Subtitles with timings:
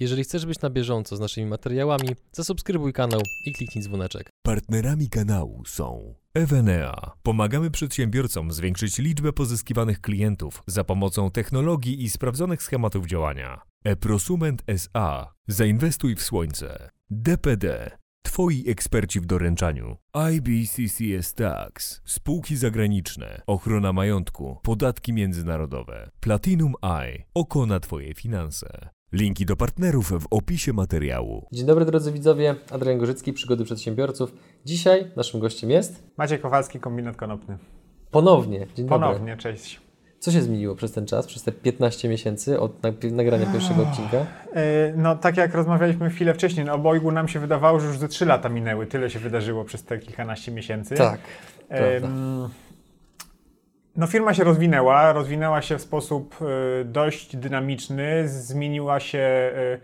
[0.00, 4.30] Jeżeli chcesz być na bieżąco z naszymi materiałami, zasubskrybuj kanał i kliknij dzwoneczek.
[4.42, 7.12] Partnerami kanału są Evenea.
[7.22, 13.60] Pomagamy przedsiębiorcom zwiększyć liczbę pozyskiwanych klientów za pomocą technologii i sprawdzonych schematów działania.
[13.84, 15.34] Eprosument SA.
[15.48, 16.90] Zainwestuj w słońce.
[17.10, 17.90] DPD.
[18.22, 19.96] Twoi eksperci w doręczaniu.
[20.32, 22.00] IBCCS Tax.
[22.04, 23.42] Spółki zagraniczne.
[23.46, 24.58] Ochrona majątku.
[24.62, 26.10] Podatki międzynarodowe.
[26.20, 27.24] Platinum Eye.
[27.34, 28.90] Oko na Twoje finanse.
[29.12, 31.46] Linki do partnerów w opisie materiału.
[31.52, 34.32] Dzień dobry drodzy widzowie, Adrian Gorzycki, Przygody Przedsiębiorców.
[34.64, 37.58] Dzisiaj naszym gościem jest Maciej Kowalski, Kombinat Konopny.
[38.10, 38.88] ponownie, dzień dobry.
[38.88, 39.80] Ponownie, cześć.
[40.18, 44.16] Co się zmieniło przez ten czas, przez te 15 miesięcy od nag- nagrania pierwszego odcinka?
[44.18, 44.24] Yy,
[44.96, 48.26] No, tak jak rozmawialiśmy chwilę wcześniej, no, obojgu nam się wydawało, że już ze 3
[48.26, 48.86] lata minęły.
[48.86, 50.94] Tyle się wydarzyło przez te kilkanaście miesięcy.
[50.94, 51.20] Tak,
[51.68, 52.08] prawda.
[52.08, 52.48] Ym,
[53.96, 56.36] No, firma się rozwinęła, rozwinęła się w sposób
[56.80, 59.80] y, dość dynamiczny, zmieniła się y,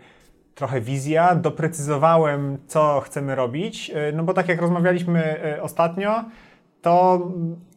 [0.55, 6.25] trochę wizja, doprecyzowałem, co chcemy robić, y, no bo tak jak rozmawialiśmy ostatnio,
[6.81, 7.27] to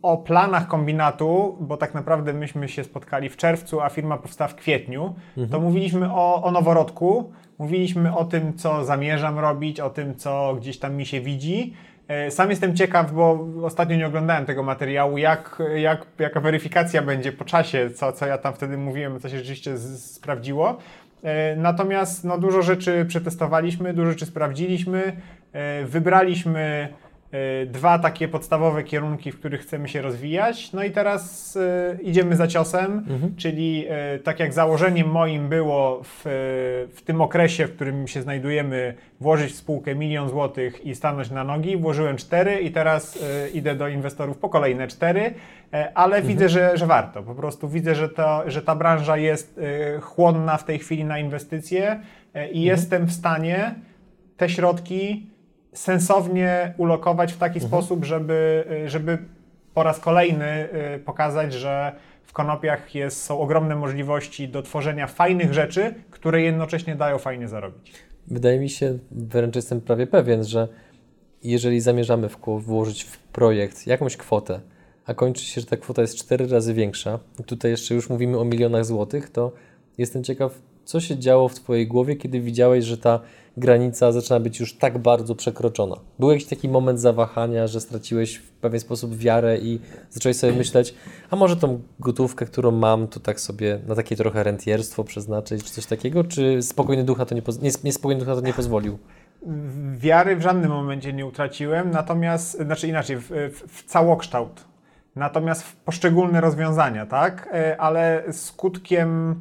[0.02, 4.54] o planach kombinatu, bo tak naprawdę myśmy się spotkali w czerwcu, a firma powstała w
[4.54, 5.14] kwietniu,
[5.50, 10.78] to mówiliśmy o, o noworodku, mówiliśmy o tym, co zamierzam robić, o tym, co gdzieś
[10.78, 11.74] tam mi się widzi.
[12.10, 17.32] E, Sam jestem ciekaw, bo ostatnio nie oglądałem tego materiału, jak, jak, jaka weryfikacja będzie
[17.32, 20.78] po czasie, co, co ja tam wtedy mówiłem, co się rzeczywiście z, sprawdziło.
[21.22, 25.16] E, Natomiast no, dużo rzeczy przetestowaliśmy, dużo rzeczy sprawdziliśmy,
[25.52, 26.88] e, wybraliśmy
[27.66, 30.72] dwa takie podstawowe kierunki, w których chcemy się rozwijać.
[30.72, 33.04] No i teraz e, idziemy za ciosem,
[33.36, 36.22] czyli e, tak jak założeniem moim było w,
[36.94, 41.44] w tym okresie, w którym się znajdujemy, włożyć w spółkę milion złotych i stanąć na
[41.44, 43.18] nogi, włożyłem cztery i teraz
[43.54, 45.34] idę do inwestorów po kolejne cztery,
[45.94, 47.22] ale widzę, że, że warto.
[47.22, 49.60] Po prostu widzę, że, to, że ta branża jest
[50.00, 52.00] chłonna w tej chwili na inwestycje
[52.52, 53.74] i jestem w stanie
[54.36, 55.29] te środki
[55.72, 59.18] sensownie ulokować w taki sposób, żeby, żeby
[59.74, 61.92] po raz kolejny y, pokazać, że
[62.22, 67.92] w konopiach jest, są ogromne możliwości do tworzenia fajnych rzeczy, które jednocześnie dają fajnie zarobić.
[68.26, 70.68] Wydaje mi się, wręcz jestem prawie pewien, że
[71.42, 74.60] jeżeli zamierzamy włożyć w projekt jakąś kwotę,
[75.06, 78.38] a kończy się, że ta kwota jest cztery razy większa, i tutaj jeszcze już mówimy
[78.38, 79.52] o milionach złotych, to
[79.98, 83.20] jestem ciekaw, co się działo w Twojej głowie, kiedy widziałeś, że ta
[83.56, 85.96] granica zaczyna być już tak bardzo przekroczona.
[86.18, 89.80] Był jakiś taki moment zawahania, że straciłeś w pewien sposób wiarę i
[90.10, 90.94] zacząłeś sobie myśleć,
[91.30, 95.70] a może tą gotówkę, którą mam, to tak sobie na takie trochę rentierstwo przeznaczyć, czy
[95.70, 98.98] coś takiego, czy spokojny ducha to nie, poz- nie, spokojny to nie pozwolił?
[99.96, 104.64] Wiary w żadnym momencie nie utraciłem, natomiast, znaczy inaczej, w, w, w całokształt.
[105.16, 107.48] Natomiast w poszczególne rozwiązania, tak?
[107.52, 109.40] E, Ale skutkiem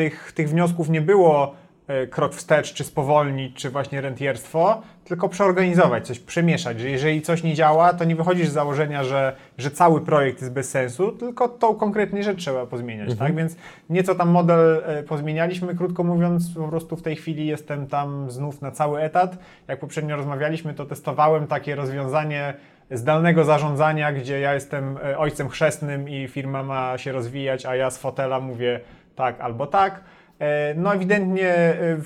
[0.00, 1.54] tych, tych wniosków nie było
[1.86, 7.42] e, krok wstecz, czy spowolnić, czy właśnie rentierstwo, tylko przeorganizować, coś przemieszać, że jeżeli coś
[7.42, 11.48] nie działa, to nie wychodzisz z założenia, że, że cały projekt jest bez sensu, tylko
[11.48, 13.34] tą konkretnie rzecz trzeba pozmieniać, tak?
[13.34, 13.56] Więc
[13.90, 18.62] nieco tam model e, pozmienialiśmy, krótko mówiąc, po prostu w tej chwili jestem tam znów
[18.62, 19.38] na cały etat.
[19.68, 22.54] Jak poprzednio rozmawialiśmy, to testowałem takie rozwiązanie
[22.90, 27.90] zdalnego zarządzania, gdzie ja jestem e, ojcem chrzestnym i firma ma się rozwijać, a ja
[27.90, 28.80] z fotela mówię
[29.16, 30.04] tak albo tak.
[30.38, 32.00] E, No ewidentnie e,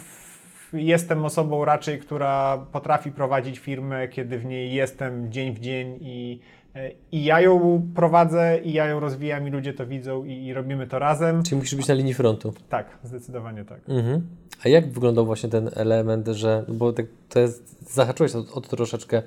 [0.73, 6.41] jestem osobą raczej, która potrafi prowadzić firmę, kiedy w niej jestem dzień w dzień i,
[6.75, 10.55] e, i ja ją prowadzę i ja ją rozwijam i ludzie to widzą i, i
[10.55, 11.43] robimy to razem.
[11.43, 12.55] Czyli musisz być na linii frontu.
[12.69, 13.81] Tak, zdecydowanie tak.
[13.89, 14.27] Mhm.
[14.65, 18.77] A jak wyglądał właśnie ten element, że, no bo tak, to jest, zahaczyłeś o to
[18.77, 19.23] troszeczkę,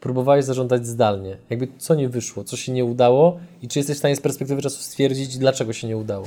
[0.00, 1.36] próbowałeś zarządzać zdalnie.
[1.50, 4.62] Jakby co nie wyszło, co się nie udało i czy jesteś w stanie z perspektywy
[4.62, 6.26] czasu stwierdzić, dlaczego się nie udało?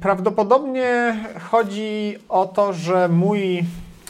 [0.00, 3.64] Prawdopodobnie chodzi o to, że mój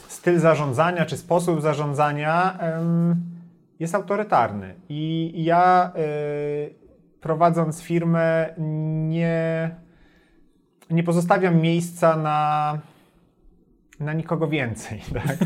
[0.08, 2.58] styl zarządzania czy sposób zarządzania
[3.80, 4.74] jest autorytarny.
[4.88, 6.74] I ja y,
[7.20, 8.54] prowadząc firmę
[9.08, 9.70] nie,
[10.90, 12.78] nie pozostawiam miejsca na,
[14.00, 15.36] na nikogo więcej, tak?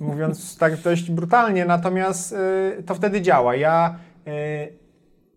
[0.00, 2.32] mówiąc tak dość brutalnie, natomiast
[2.78, 3.56] y, to wtedy działa.
[3.56, 3.94] Ja
[4.26, 4.79] y,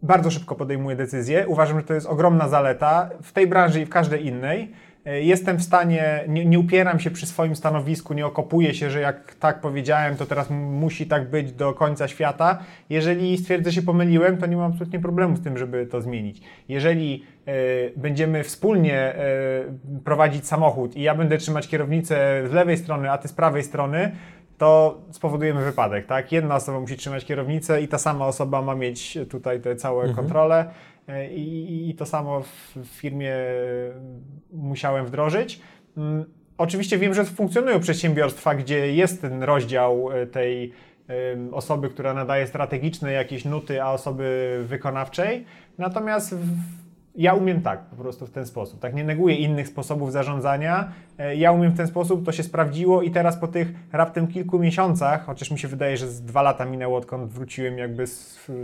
[0.03, 1.47] bardzo szybko podejmuję decyzje.
[1.47, 4.71] Uważam, że to jest ogromna zaleta w tej branży i w każdej innej.
[5.05, 9.01] E, Jestem w stanie, nie, nie upieram się przy swoim stanowisku, nie okopuję się, że
[9.01, 12.59] jak tak powiedziałem, to teraz musi tak być do końca świata.
[12.89, 16.41] Jeżeli stwierdzę, że się pomyliłem, to nie mam absolutnie problemu z tym, żeby to zmienić.
[16.69, 17.53] Jeżeli e,
[17.95, 19.15] będziemy wspólnie e,
[20.03, 24.11] prowadzić samochód i ja będę trzymać kierownicę z lewej strony, a ty z prawej strony,
[24.63, 26.31] to spowodujemy wypadek, tak?
[26.31, 30.65] Jedna osoba musi trzymać kierownicę i ta sama osoba ma mieć tutaj te całe kontrole
[31.07, 32.41] e, i, i to samo
[32.75, 33.35] w firmie
[34.53, 35.61] musiałem wdrożyć.
[35.97, 36.25] Mm,
[36.57, 40.73] oczywiście wiem, że funkcjonują przedsiębiorstwa, gdzie jest ten rozdział e, tej
[41.51, 45.45] osoby, która nadaje strategiczne jakieś nuty, a osoby wykonawczej.
[45.77, 46.57] Natomiast w,
[47.15, 48.79] ja umiem tak, po prostu w ten sposób.
[48.79, 50.91] Tak, nie neguję innych sposobów zarządzania.
[51.17, 54.59] E, ja umiem w ten sposób, to się sprawdziło i teraz po tych raptem kilku
[54.59, 58.05] miesiącach, chociaż mi się wydaje, że z dwa lata minęło, odkąd wróciłem jakby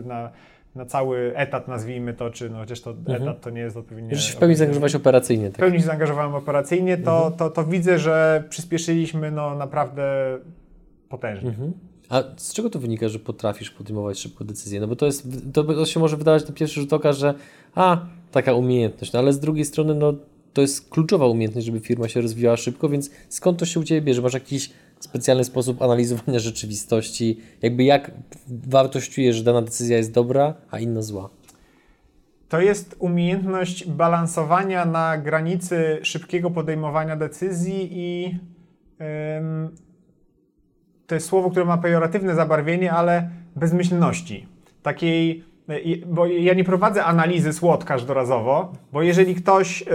[0.06, 0.30] na,
[0.76, 3.24] na cały etat, nazwijmy to, czy no chociaż to mhm.
[3.24, 4.12] etat to nie jest odpowiednie.
[4.12, 5.48] Już się w pełni zaangażować operacyjnie.
[5.48, 5.56] Tak?
[5.56, 7.34] W pełni się zaangażowałem operacyjnie, to, mhm.
[7.34, 10.38] to, to, widzę, że przyspieszyliśmy no naprawdę
[11.10, 11.50] potężnie.
[11.50, 11.74] Mhm.
[12.10, 14.80] A z czego to wynika, że potrafisz podejmować szybko decyzje?
[14.80, 17.34] No bo to jest, to się może wydawać na pierwszy rzut oka, że
[17.76, 20.14] a, taka umiejętność, no ale z drugiej strony, no
[20.54, 24.02] to jest kluczowa umiejętność, żeby firma się rozwijała szybko, więc skąd to się u Ciebie
[24.02, 24.22] bierze?
[24.22, 24.70] Masz jakiś
[25.00, 27.38] specjalny sposób analizowania rzeczywistości?
[27.62, 28.12] Jakby jak
[28.48, 31.30] wartościujesz, że dana decyzja jest dobra, a inna zła?
[32.50, 38.40] To jest umiejętność balansowania na granicy szybkiego podejmowania decyzji i
[41.10, 44.48] to jest słowo, które ma pejoratywne zabarwienie, ale bezmyślności.
[44.84, 45.44] Takiej,
[46.06, 49.86] bo ja nie prowadzę analizy SWOT każdorazowo, bo jeżeli ktoś e,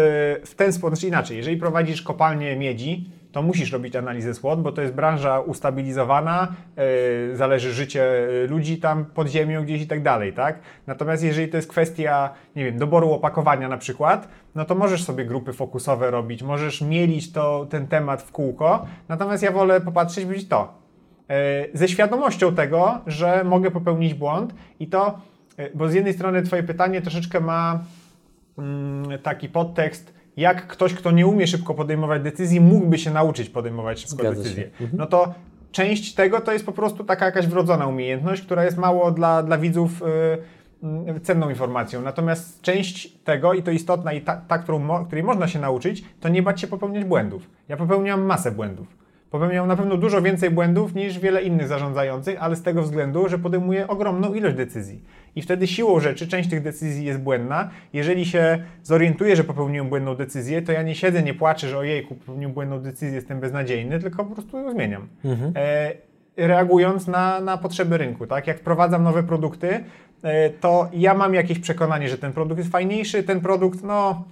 [0.45, 4.73] w ten sposób, znaczy inaczej, jeżeli prowadzisz kopalnię miedzi, to musisz robić analizę SWOT, bo
[4.73, 6.55] to jest branża ustabilizowana,
[7.29, 8.05] yy, zależy życie
[8.49, 10.59] ludzi tam pod ziemią gdzieś i tak dalej, tak?
[10.87, 15.25] Natomiast jeżeli to jest kwestia, nie wiem, doboru opakowania na przykład, no to możesz sobie
[15.25, 20.49] grupy fokusowe robić, możesz mielić to, ten temat w kółko, natomiast ja wolę popatrzeć, być
[20.49, 20.84] to, E,
[21.75, 25.19] ze świadomością tego, że mogę popełnić błąd i to,
[25.57, 27.85] e, bo z jednej strony Twoje pytanie troszeczkę ma
[28.59, 34.01] mm, taki podtekst, jak ktoś, kto nie umie szybko podejmować decyzji, mógłby się nauczyć podejmować
[34.01, 34.65] szybko Zgadza decyzje.
[34.65, 34.91] Mhm.
[34.93, 35.35] No to
[35.73, 39.59] część tego to jest po prostu taka jakaś wrodzona umiejętność, która jest mało dla, dla
[39.59, 40.03] widzów
[41.11, 42.03] yy, cenną informacją.
[42.03, 46.29] Natomiast część tego, i to istotna, i ta, ta którą, której można się nauczyć, to
[46.29, 47.51] nie bać się popełniać błędów.
[47.69, 49.04] Ja popełniam masę błędów
[49.35, 53.39] popełniał na pewno dużo więcej błędów niż wiele innych zarządzających, ale z tego względu, że
[53.39, 55.03] podejmuje ogromną ilość decyzji.
[55.37, 57.71] I wtedy siłą rzeczy część tych decyzji jest błędna.
[57.93, 62.15] Jeżeli się zorientuję, że popełniłem błędną decyzję, to ja nie siedzę, nie płaczę, że ojejku,
[62.15, 65.09] popełniłem błędną decyzję, jestem beznadziejny, tylko po prostu ją zmieniam.
[65.25, 65.53] Mhm.
[65.57, 65.93] E,
[66.37, 68.27] reagując na, na potrzeby rynku.
[68.27, 68.47] Tak?
[68.47, 69.85] Jak wprowadzam nowe produkty,
[70.23, 74.25] e, to ja mam jakieś przekonanie, że ten produkt jest fajniejszy, ten produkt, no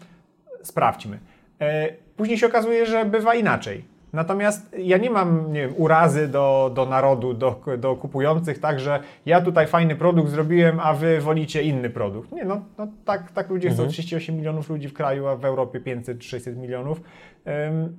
[0.62, 1.18] sprawdźmy.
[1.60, 3.91] E, później się okazuje, że bywa inaczej.
[4.12, 9.00] Natomiast ja nie mam nie wiem, urazy do, do narodu, do, do kupujących, tak, że
[9.26, 12.32] ja tutaj fajny produkt zrobiłem, a wy wolicie inny produkt.
[12.32, 13.88] Nie, no, no tak, tak ludzie mhm.
[13.88, 17.00] chcą, 38 milionów ludzi w kraju, a w Europie 500-600 milionów.
[17.46, 17.96] Um,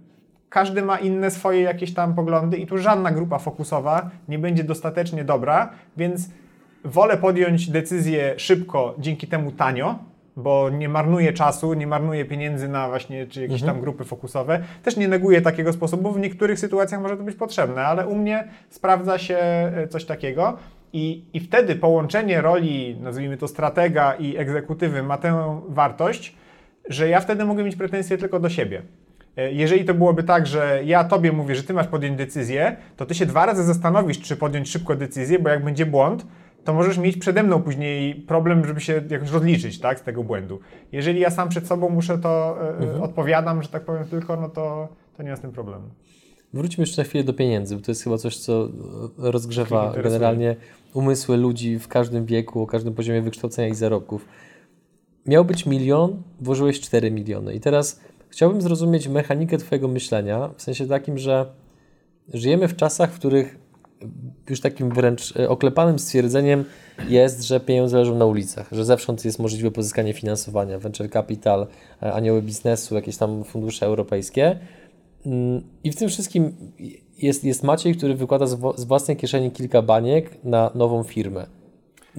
[0.50, 5.24] każdy ma inne swoje jakieś tam poglądy i tu żadna grupa fokusowa nie będzie dostatecznie
[5.24, 6.30] dobra, więc
[6.86, 10.00] wolę podjąć decyzję szybko, dzięki temu tanio,
[10.36, 13.74] bo nie marnuje czasu, nie marnuje pieniędzy na właśnie czy jakieś mhm.
[13.74, 14.64] tam grupy fokusowe.
[14.84, 18.48] Też nie neguję takiego sposobu, w niektórych sytuacjach może to być potrzebne, ale u mnie
[18.70, 20.58] sprawdza się e, coś takiego.
[20.94, 26.36] I, I wtedy połączenie roli, nazwijmy to stratega i egzekutywy ma tę wartość,
[26.90, 28.82] że ja wtedy mogę mieć pretensje tylko do siebie.
[29.38, 33.06] E, jeżeli to byłoby tak, że ja tobie mówię, że ty masz podjąć decyzję, to
[33.06, 36.26] ty się dwa razy zastanowisz, czy podjąć szybko decyzję, bo jak będzie błąd,
[36.64, 40.60] to możesz mieć przede mną później problem, żeby się jakoś rozliczyć tak, z tego błędu.
[40.92, 43.02] Jeżeli ja sam przed sobą muszę to, e, mhm.
[43.02, 44.88] odpowiadam, że tak powiem tylko, no to,
[45.18, 45.84] to nie z tym problemu.
[46.54, 48.70] Wróćmy jeszcze na chwilę do pieniędzy, bo to jest chyba coś, co
[49.18, 50.56] rozgrzewa generalnie
[50.94, 54.26] umysły ludzi w każdym wieku, o każdym poziomie wykształcenia i zarobków.
[55.26, 57.54] Miał być milion, włożyłeś 4 miliony.
[57.54, 58.00] I teraz
[58.30, 61.46] chciałbym zrozumieć mechanikę Twojego myślenia, w sensie takim, że
[62.34, 63.63] żyjemy w czasach, w których
[64.50, 66.66] już takim wręcz e, oklepanym stwierdzeniem
[67.10, 71.68] jest, że pieniądze leżą na ulicach, że zewsząd jest możliwe pozyskanie finansowania, venture capital,
[72.04, 74.60] e, anioły biznesu, jakieś tam fundusze europejskie.
[75.26, 76.54] Mm, I w tym wszystkim
[77.18, 81.46] jest, jest Maciej, który wykłada z własnej kieszeni kilka baniek na nową firmę.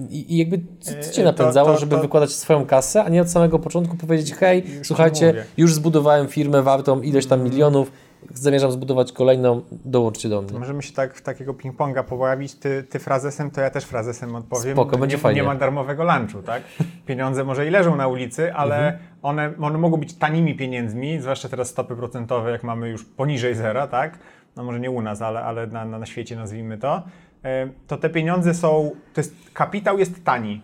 [0.09, 2.01] I, jakby co, Cię e, napędzało, to, to, żeby to...
[2.01, 6.61] wykładać swoją kasę, a nie od samego początku powiedzieć, hej, już słuchajcie, już zbudowałem firmę
[6.61, 7.51] wartą ileś tam mm.
[7.51, 7.91] milionów,
[8.33, 10.59] zamierzam zbudować kolejną, dołączcie do mnie.
[10.59, 14.75] Możemy się tak w takiego ping-ponga pobawić, ty, ty frazesem, to ja też frazesem odpowiem.
[14.75, 15.41] Spoko, będzie nie, fajnie.
[15.41, 16.63] nie ma darmowego lunchu, tak?
[17.07, 18.99] Pieniądze może i leżą na ulicy, ale mhm.
[19.21, 23.87] one, one mogą być tanimi pieniędzmi, zwłaszcza teraz stopy procentowe, jak mamy już poniżej zera,
[23.87, 24.19] tak?
[24.55, 27.03] No może nie u nas, ale, ale na, na świecie nazwijmy to.
[27.43, 30.61] E, to te pieniądze są, to jest, kapitał jest tani,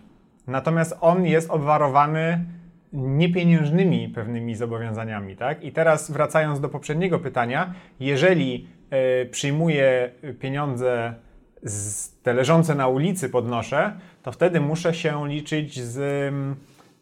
[0.48, 2.46] natomiast on jest obwarowany
[2.94, 5.36] niepieniężnymi pewnymi zobowiązaniami.
[5.36, 5.64] Tak?
[5.64, 8.68] I teraz wracając do poprzedniego pytania, jeżeli
[9.24, 11.14] y, przyjmuję pieniądze
[11.64, 13.94] z te leżące na ulicy podnoszę,
[14.24, 16.32] to wtedy muszę się liczyć z y,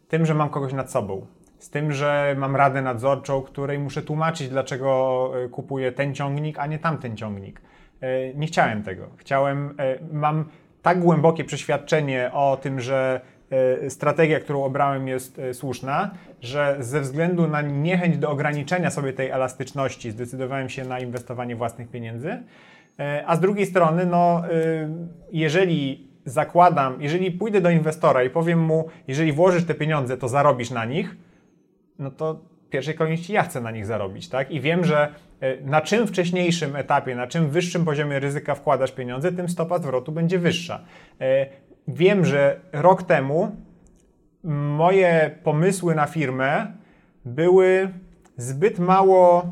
[0.07, 1.25] tym, że mam kogoś nad sobą.
[1.59, 6.67] z tym, że mam radę nadzorczą, której muszę tłumaczyć, dlaczego e, kupuję ten ciągnik, a
[6.67, 7.61] nie tamten ciągnik.
[8.01, 9.09] E, nie chciałem tego.
[9.17, 9.75] Chciałem,
[10.11, 10.45] mam
[10.81, 13.21] tak głębokie przeświadczenie o tym, że
[13.89, 20.11] strategia, którą obrałem jest słuszna, że ze względu na niechęć do ograniczenia sobie tej elastyczności
[20.11, 22.43] zdecydowałem się na inwestowanie własnych pieniędzy.
[23.25, 24.43] A z drugiej strony, no,
[25.31, 30.71] jeżeli zakładam, jeżeli pójdę do inwestora i powiem mu, jeżeli włożysz te pieniądze, to zarobisz
[30.71, 31.15] na nich,
[31.99, 34.51] no to w pierwszej kolejności ja chcę na nich zarobić, tak?
[34.51, 39.31] I wiem, że e, na czym wcześniejszym etapie, na czym wyższym poziomie ryzyka wkładasz pieniądze,
[39.31, 40.85] tym stopa zwrotu będzie wyższa.
[41.93, 43.55] Wiem, że rok temu
[44.43, 46.67] moje pomysły na firmę
[47.25, 47.89] były
[48.37, 49.51] zbyt mało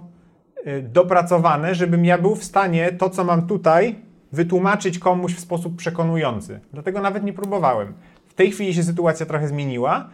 [0.65, 3.95] e, dopracowane, żebym ja był w stanie to, co mam tutaj,
[4.31, 6.59] wytłumaczyć komuś w sposób przekonujący.
[6.73, 7.93] Dlatego nawet nie próbowałem.
[8.27, 10.09] W tej chwili się sytuacja trochę zmieniła,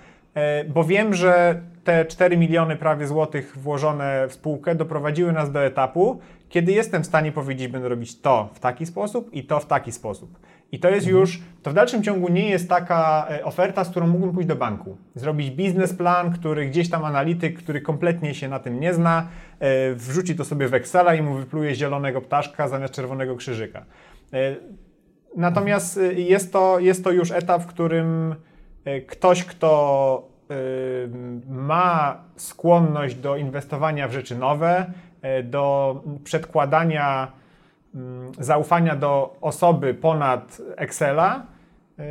[0.74, 6.20] bo wiem, że te 4 miliony prawie złotych włożone w spółkę doprowadziły nas do etapu,
[6.50, 9.92] kiedy jestem w stanie powiedzieć, będę robić to w taki sposób i to w taki
[9.92, 10.40] sposób.
[10.74, 14.08] I to jest już, to w dalszym ciągu nie jest taka e, oferta, z którą
[14.08, 14.98] mógłbym pójść do banku.
[15.16, 19.28] Zrobić biznesplan, który gdzieś tam analityk, który kompletnie się na tym nie zna,
[19.60, 23.86] e, wrzuci to sobie w Excela i mu wypluje zielonego ptaszka zamiast czerwonego krzyżyka.
[24.34, 24.56] E,
[25.38, 28.36] natomiast jest to, jest to już etap, w którym
[29.08, 30.34] ktoś, kto
[31.50, 34.86] ma skłonność do inwestowania w rzeczy nowe,
[35.44, 37.32] do przedkładania
[38.40, 41.46] zaufania do osoby ponad Excela,
[42.00, 42.04] e,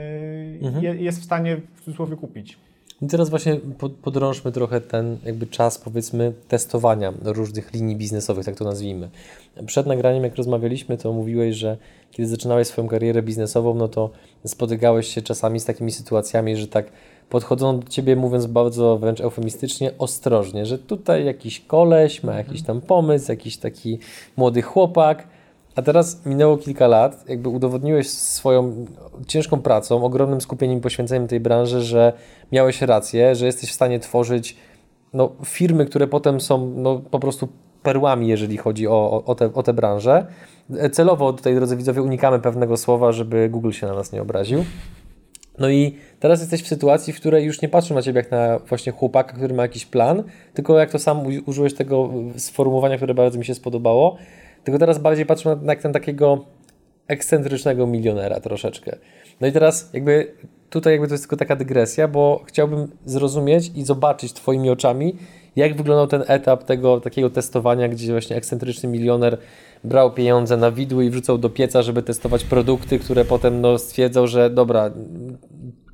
[0.62, 1.01] mhm.
[1.01, 2.59] jest w stanie w cudzysłowie kupić.
[3.03, 3.61] I teraz właśnie
[4.03, 9.11] podrążmy trochę ten jakby czas powiedzmy testowania różnych linii biznesowych, tak to nazwijmy.
[9.67, 11.77] Przed nagraniem jak rozmawialiśmy, to mówiłeś, że
[12.11, 14.11] kiedy zaczynałeś swoją karierę biznesową, no to
[14.47, 16.87] spotykałeś się czasami z takimi sytuacjami, że tak
[17.29, 22.81] podchodzą do ciebie, mówiąc bardzo wręcz eufemistycznie, ostrożnie, że tutaj jakiś koleś ma jakiś tam
[22.81, 23.99] pomysł, jakiś taki
[24.37, 25.27] młody chłopak,
[25.76, 28.87] a teraz minęło kilka lat, jakby udowodniłeś swoją
[29.26, 32.12] ciężką pracą, ogromnym skupieniem i poświęceniem tej branży, że
[32.52, 34.57] miałeś rację, że jesteś w stanie tworzyć
[35.12, 37.49] no, firmy, które potem są no, po prostu
[37.83, 40.26] perłami, jeżeli chodzi o, o, te, o te branże.
[40.93, 44.64] Celowo tutaj, drodzy widzowie, unikamy pewnego słowa, żeby Google się na nas nie obraził.
[45.59, 48.59] No i teraz jesteś w sytuacji, w której już nie patrzą na ciebie jak na
[48.59, 50.23] właśnie chłopaka, który ma jakiś plan,
[50.55, 54.17] tylko jak to sam użyłeś tego sformułowania, które bardzo mi się spodobało,
[54.64, 56.45] tylko teraz bardziej patrzą na, ten takiego
[57.09, 58.97] ekscentrycznego milionera troszeczkę.
[59.40, 60.33] No i teraz jakby
[60.71, 65.16] tutaj jakby to jest tylko taka dygresja, bo chciałbym zrozumieć i zobaczyć Twoimi oczami,
[65.57, 69.38] jak wyglądał ten etap tego takiego testowania, gdzie właśnie ekscentryczny milioner
[69.85, 74.26] brał pieniądze na widły i wrzucał do pieca, żeby testować produkty, które potem no, stwierdzał,
[74.26, 74.90] że dobra,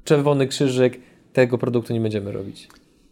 [0.04, 1.00] czerwony krzyżyk,
[1.32, 2.68] tego produktu nie będziemy robić.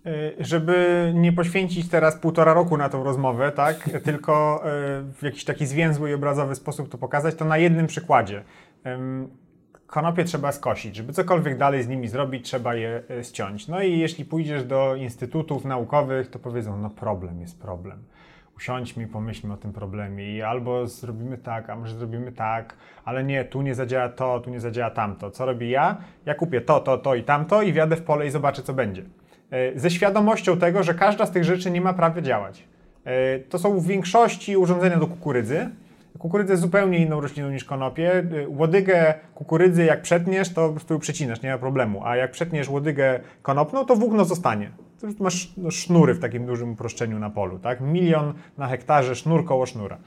[0.07, 4.69] E, żeby nie poświęcić teraz półtora roku na tą rozmowę, tak, tylko e,
[5.13, 8.45] w jakiś taki zwięzły i obrazowy sposób to pokazać, to na jednym przykładzie.
[9.87, 10.97] Konopie trzeba skosić.
[10.97, 13.69] Żeby cokolwiek dalej z nimi zrobić, trzeba je e, ściąć.
[13.69, 18.05] No i jeśli pójdziesz do instytutów naukowych, to powiedzą, no problem jest problem
[18.57, 23.25] usiądźmy i pomyślmy o tym problemie i albo zrobimy tak, a może zrobimy tak, ale
[23.25, 25.31] nie, tu nie zadziała to, tu nie zadziała tamto.
[25.31, 25.97] Co robię ja?
[26.27, 29.03] Ja kupię to, to, to i tamto i wjadę w pole i zobaczę, co będzie.
[29.51, 32.65] E, ze świadomością tego, że każda z tych rzeczy nie ma prawa działać.
[33.05, 35.69] E, to są w większości urządzenia do kukurydzy.
[36.19, 38.13] Kukurydza jest zupełnie inną rośliną niż konopie.
[38.13, 42.03] E, łodygę kukurydzy jak przetniesz, to po prostu przecinasz, nie ma problemu.
[42.05, 44.71] A jak przetniesz łodygę konopną, to włókno zostanie
[45.19, 47.81] masz no, sznury w takim dużym uproszczeniu na polu, tak?
[47.81, 49.99] Milion na hektarze, sznur koło sznura.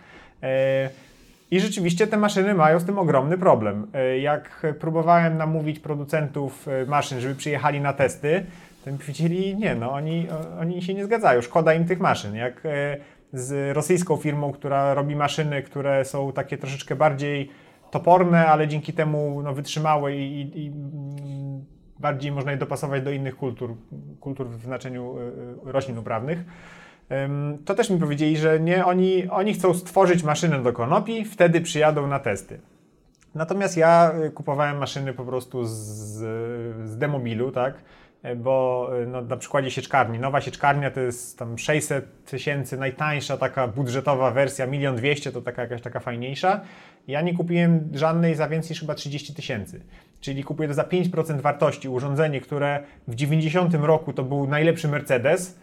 [1.51, 3.87] I rzeczywiście te maszyny mają z tym ogromny problem.
[4.19, 8.45] Jak próbowałem namówić producentów maszyn, żeby przyjechali na testy,
[8.85, 10.27] to mi powiedzieli, nie, no oni,
[10.59, 12.35] oni się nie zgadzają, szkoda im tych maszyn.
[12.35, 12.63] Jak
[13.33, 17.49] z rosyjską firmą, która robi maszyny, które są takie troszeczkę bardziej
[17.91, 20.71] toporne, ale dzięki temu no, wytrzymałe i, i, i
[21.99, 23.75] bardziej można je dopasować do innych kultur,
[24.19, 25.21] kultur w znaczeniu y,
[25.67, 26.39] y, roślin uprawnych.
[27.65, 32.07] To też mi powiedzieli, że nie, oni, oni chcą stworzyć maszynę do konopi, wtedy przyjadą
[32.07, 32.59] na testy.
[33.35, 35.71] Natomiast ja kupowałem maszyny po prostu z,
[36.89, 37.73] z demobilu, tak?
[38.23, 40.19] E, bo no, na przykładzie sieczkarni.
[40.19, 45.61] Nowa sieczkarnia to jest tam 600 tysięcy, najtańsza taka budżetowa wersja, 1 200 to taka
[45.61, 46.61] jakaś taka fajniejsza.
[47.07, 49.81] Ja nie kupiłem żadnej za więcej niż chyba 30 tysięcy.
[50.21, 55.59] Czyli kupuję to za 5% wartości urządzenie, które w 90 roku to był najlepszy Mercedes,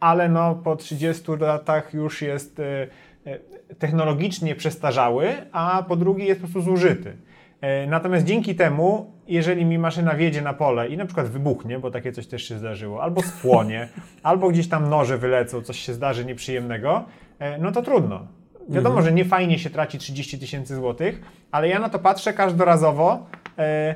[0.00, 2.86] ale no po 30 latach już jest e,
[3.26, 3.38] e,
[3.78, 7.16] technologicznie przestarzały, a po drugie jest po prostu zużyty.
[7.60, 11.90] E, natomiast dzięki temu, jeżeli mi maszyna wjedzie na pole i na przykład wybuchnie, bo
[11.90, 13.88] takie coś też się zdarzyło, albo spłonie,
[14.22, 17.04] albo gdzieś tam noże wylecą, coś się zdarzy nieprzyjemnego,
[17.38, 18.26] e, no to trudno.
[18.68, 23.26] Wiadomo, że nie fajnie się traci 30 tysięcy złotych, ale ja na to patrzę każdorazowo.
[23.58, 23.94] E,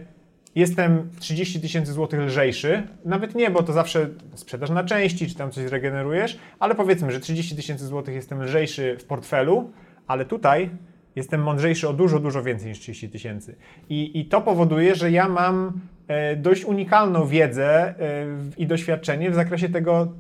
[0.55, 2.83] jestem 30 tysięcy złotych lżejszy.
[3.05, 7.21] Nawet nie, bo to zawsze sprzedaż na części, czy tam coś zregenerujesz, ale powiedzmy, że
[7.21, 9.71] 30 tysięcy złotych jestem lżejszy w portfelu,
[10.07, 10.71] ale tutaj
[11.17, 13.57] jestem mądrzejszy o dużo, dużo więcej niż 30 tysięcy.
[13.89, 15.73] I, I to powoduje, że ja mam
[16.09, 18.27] e, dość unikalną wiedzę e,
[18.57, 20.13] i doświadczenie w zakresie tego,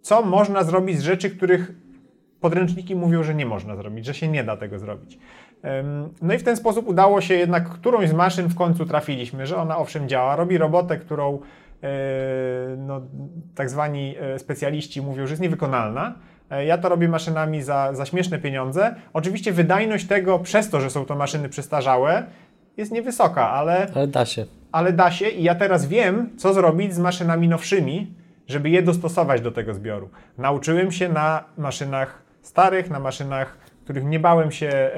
[0.00, 1.72] co można zrobić z rzeczy, których
[2.40, 5.18] podręczniki mówią, że nie można zrobić, że się nie da tego zrobić.
[6.22, 9.56] No i w ten sposób udało się jednak którąś z maszyn w końcu trafiliśmy, że
[9.56, 11.40] ona owszem działa, robi robotę, którą
[11.82, 11.88] e,
[12.76, 13.00] no,
[13.54, 18.38] tak zwani specjaliści mówią, że jest niewykonalna, E, ja to robię maszynami za, za śmieszne
[18.38, 18.94] pieniądze.
[19.12, 22.26] Oczywiście wydajność tego, przez to, że są to maszyny przestarzałe,
[22.76, 23.86] jest niewysoka, ale.
[23.94, 24.46] Ale da się.
[24.72, 28.14] Ale da się i ja teraz wiem, co zrobić z maszynami nowszymi,
[28.48, 30.08] żeby je dostosować do tego zbioru.
[30.38, 34.94] Nauczyłem się na maszynach starych, na maszynach, których nie bałem się e,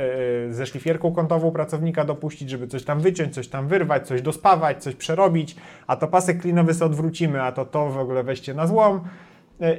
[0.48, 4.82] e, ze szlifierką kątową pracownika dopuścić, żeby coś tam wyciąć, coś tam wyrwać, coś dospawać,
[4.82, 5.56] coś przerobić,
[5.86, 9.00] a to pasek klinowy sobie odwrócimy, a to to w ogóle weźcie na złom.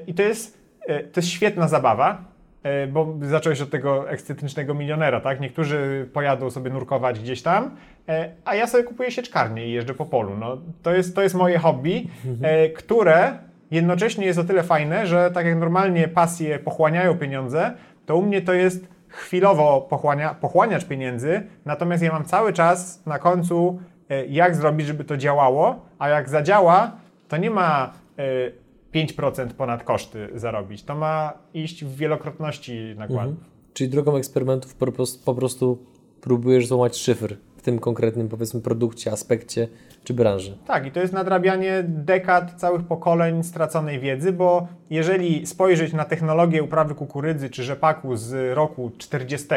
[0.08, 2.24] I to jest E, to jest świetna zabawa,
[2.63, 5.39] e, bo zacząłeś od tego ekscentrycznego milionera, tak?
[5.39, 7.75] Niektórzy pojadą sobie nurkować gdzieś tam,
[8.10, 10.38] e, a ja sobie kupuję sieczkarnię i jeżdżę po polu.
[10.38, 12.08] No, to, jest, to jest moje hobby,
[12.75, 13.39] które
[13.72, 17.74] jednocześnie jest o tyle fajne, że tak jak normalnie pasje pochłaniają pieniądze,
[18.06, 23.20] to u mnie to jest chwilowo pochłania, pochłaniacz pieniędzy, natomiast ja mam cały czas na
[23.20, 23.80] końcu
[24.30, 26.92] jak zrobić, żeby to działało, a jak zadziała,
[27.27, 27.94] to nie ma
[28.95, 30.83] 5% ponad koszty zarobić.
[30.83, 33.33] To ma iść w wielokrotności nakładów.
[33.33, 33.55] Mhm.
[33.73, 35.85] Czyli drogą eksperymentów po prostu, po prostu
[36.21, 39.67] próbujesz złamać szyfr w tym konkretnym, powiedzmy, produkcie, aspekcie
[40.03, 40.57] czy branży.
[40.67, 46.63] Tak, i to jest nadrabianie dekad, całych pokoleń straconej wiedzy, bo jeżeli spojrzeć na technologię
[46.63, 49.47] uprawy kukurydzy czy rzepaku z roku 40,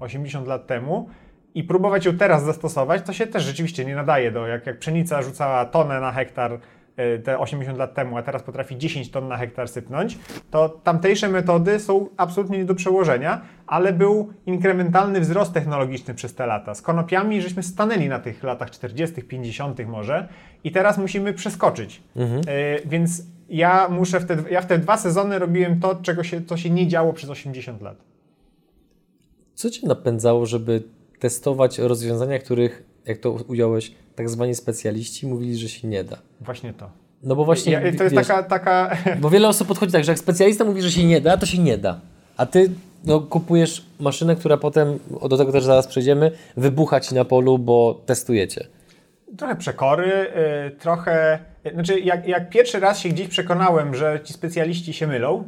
[0.00, 1.08] 80 lat temu,
[1.54, 5.22] i próbować ją teraz zastosować, to się też rzeczywiście nie nadaje do, jak, jak pszenica
[5.22, 6.58] rzucała tonę na hektar
[7.24, 10.18] te 80 lat temu, a teraz potrafi 10 ton na hektar sypnąć,
[10.50, 16.46] to tamtejsze metody są absolutnie nie do przełożenia, ale był inkrementalny wzrost technologiczny przez te
[16.46, 16.74] lata.
[16.74, 19.86] Z konopiami żeśmy stanęli na tych latach 40., 50.
[19.86, 20.28] może
[20.64, 22.02] i teraz musimy przeskoczyć.
[22.16, 22.40] Mhm.
[22.46, 26.44] E, więc ja muszę w te, ja w te dwa sezony robiłem to, czego się,
[26.44, 27.96] co się nie działo przez 80 lat.
[29.54, 30.82] Co cię napędzało, żeby
[31.18, 36.18] testować rozwiązania, których, jak to ująłeś, tak zwani specjaliści mówili, że się nie da.
[36.40, 36.90] Właśnie to.
[37.22, 37.72] No bo właśnie.
[37.72, 38.96] Ja, to jest wiesz, taka, taka.
[39.20, 41.58] Bo wiele osób podchodzi tak, że jak specjalista mówi, że się nie da, to się
[41.58, 42.00] nie da.
[42.36, 42.70] A ty
[43.04, 48.02] no, kupujesz maszynę, która potem, do tego też zaraz przejdziemy, wybucha ci na polu, bo
[48.06, 48.66] testujecie.
[49.36, 50.06] Trochę przekory,
[50.64, 51.38] yy, trochę.
[51.74, 55.44] Znaczy, jak, jak pierwszy raz się gdzieś przekonałem, że ci specjaliści się mylą,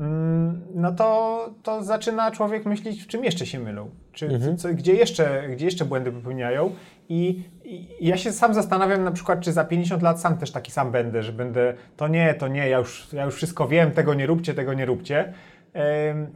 [0.00, 3.90] mm, no to, to zaczyna człowiek myśleć, w czym jeszcze się mylą.
[4.12, 4.56] Czy, mhm.
[4.56, 6.72] co, gdzie, jeszcze, gdzie jeszcze błędy popełniają.
[7.08, 10.72] I, I, ja się sam zastanawiam na przykład, czy za 50 lat sam też taki
[10.72, 14.14] sam będę, że będę, to nie, to nie, ja już, ja już wszystko wiem, tego
[14.14, 15.32] nie róbcie, tego nie róbcie.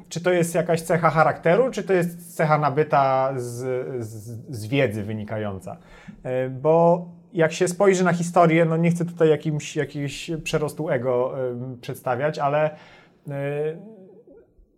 [0.08, 3.56] czy to jest jakaś cecha charakteru, czy to jest cecha nabyta z,
[4.04, 5.76] z, z wiedzy wynikająca?
[6.50, 11.34] bo jak się spojrzy na historię, no nie chcę tutaj jakimś, jakiegoś przerostu ego
[11.80, 12.70] przedstawiać, ale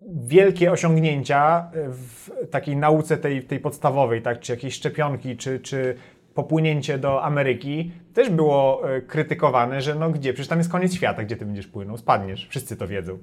[0.08, 5.96] wielkie osiągnięcia w takiej nauce tej, tej podstawowej, tak, czy jakieś szczepionki, czy, czy
[6.34, 11.24] popłynięcie do Ameryki, też było e, krytykowane, że no gdzie, przecież tam jest koniec świata,
[11.24, 13.18] gdzie ty będziesz płynął, spadniesz, wszyscy to wiedzą.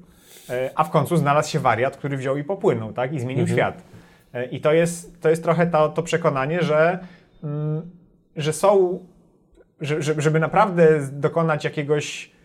[0.49, 3.57] E, a w końcu znalazł się wariat, który wziął i popłynął, tak, i zmienił mhm.
[3.57, 3.83] świat.
[4.33, 6.99] E, I to jest, to jest trochę to, to przekonanie, że,
[7.43, 7.81] mm,
[8.35, 8.99] że są,
[9.81, 12.37] że, żeby naprawdę dokonać jakiegoś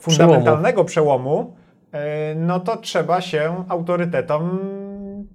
[0.00, 1.59] fundamentalnego przełomu, przełomu E,
[2.36, 4.58] no to trzeba się autorytetom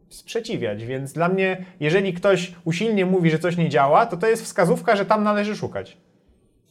[0.10, 0.86] sprzeciwiać.
[0.86, 4.96] Więc dla mnie, jeżeli ktoś usilnie mówi, że coś nie działa, to to jest wskazówka,
[4.96, 5.98] że tam należy szukać.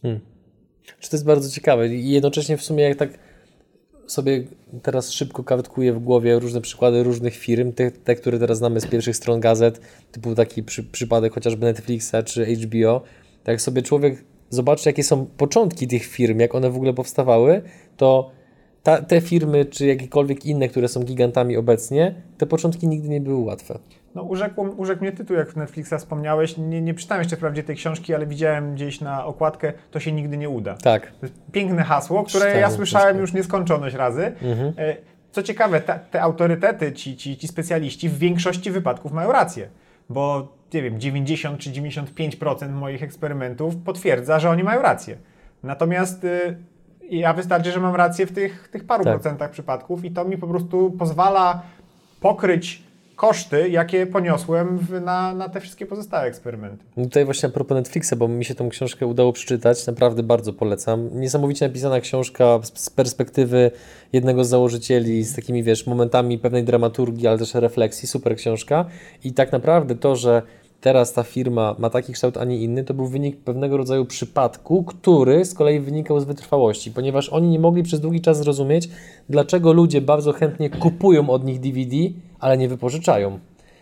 [0.02, 0.20] Hmm.
[1.00, 3.10] Czy to jest bardzo ciekawe i jednocześnie w sumie jak tak
[4.06, 4.44] sobie
[4.82, 8.86] teraz szybko kawetkuję w głowie różne przykłady różnych firm, te, te które teraz znamy z
[8.86, 9.80] pierwszych stron gazet,
[10.12, 13.02] typu taki przy, przypadek chociażby Netflixa czy HBO,
[13.44, 17.62] tak sobie człowiek zobaczy, jakie są początki tych firm, jak one w ogóle powstawały,
[17.96, 18.30] to
[18.84, 23.44] ta, te firmy, czy jakiekolwiek inne, które są gigantami obecnie, te początki nigdy nie były
[23.44, 23.78] łatwe.
[24.14, 26.58] No, urzekł, urzekł mnie tytuł, jak w Netflixa wspomniałeś.
[26.58, 30.36] Nie, nie czytałem jeszcze wprawdzie tej książki, ale widziałem gdzieś na okładkę, to się nigdy
[30.36, 30.74] nie uda.
[30.74, 31.12] Tak.
[31.52, 33.20] Piękne hasło, które Czytałem ja słyszałem wszystko.
[33.20, 34.32] już nieskończoność razy.
[34.42, 34.72] Mhm.
[34.78, 34.96] E,
[35.32, 39.68] co ciekawe, te, te autorytety, ci, ci, ci specjaliści w większości wypadków mają rację.
[40.08, 45.16] Bo nie wiem, 90 czy 95% moich eksperymentów potwierdza, że oni mają rację.
[45.62, 46.56] Natomiast y,
[47.10, 49.14] ja wystarczy, że mam rację w tych, tych paru Tak.
[49.14, 51.62] procentach przypadków i to mi po prostu pozwala
[52.20, 52.82] pokryć
[53.16, 56.84] koszty, jakie poniosłem w, na, na te wszystkie pozostałe eksperymenty.
[56.96, 60.52] No Tutaj właśnie a propos Netflixa, bo mi się tą książkę udało przeczytać, naprawdę bardzo
[60.52, 61.20] polecam.
[61.20, 63.70] Niesamowicie napisana książka z z perspektywy
[64.12, 68.84] jednego z założycieli, z takimi, wiesz, momentami pewnej dramaturgii, ale też refleksji, super książka.
[69.24, 70.42] I tak naprawdę to, że
[70.84, 74.84] teraz ta firma ma taki kształt, a nie inny, to był wynik pewnego rodzaju przypadku,
[74.84, 78.88] który z kolei wynikał z wytrwałości, ponieważ oni nie mogli przez długi czas zrozumieć,
[79.28, 81.96] dlaczego ludzie bardzo chętnie kupują od nich DVD,
[82.40, 83.38] ale nie wypożyczają.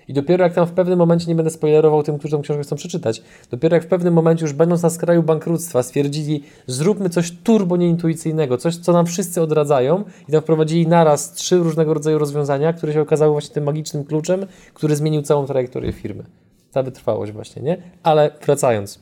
[0.08, 2.76] I dopiero jak tam w pewnym momencie, nie będę spoilerował tym, którzy tą książkę chcą
[2.76, 7.76] przeczytać, dopiero jak w pewnym momencie, już będąc na skraju bankructwa, stwierdzili, zróbmy coś turbo
[7.76, 12.92] nieintuicyjnego, coś, co nam wszyscy odradzają i tam wprowadzili naraz trzy różnego rodzaju rozwiązania, które
[12.92, 16.24] się okazały właśnie tym magicznym kluczem, który zmienił całą trajektorię firmy.
[16.72, 17.76] Ta wytrwałość właśnie, nie?
[18.02, 19.00] Ale wracając,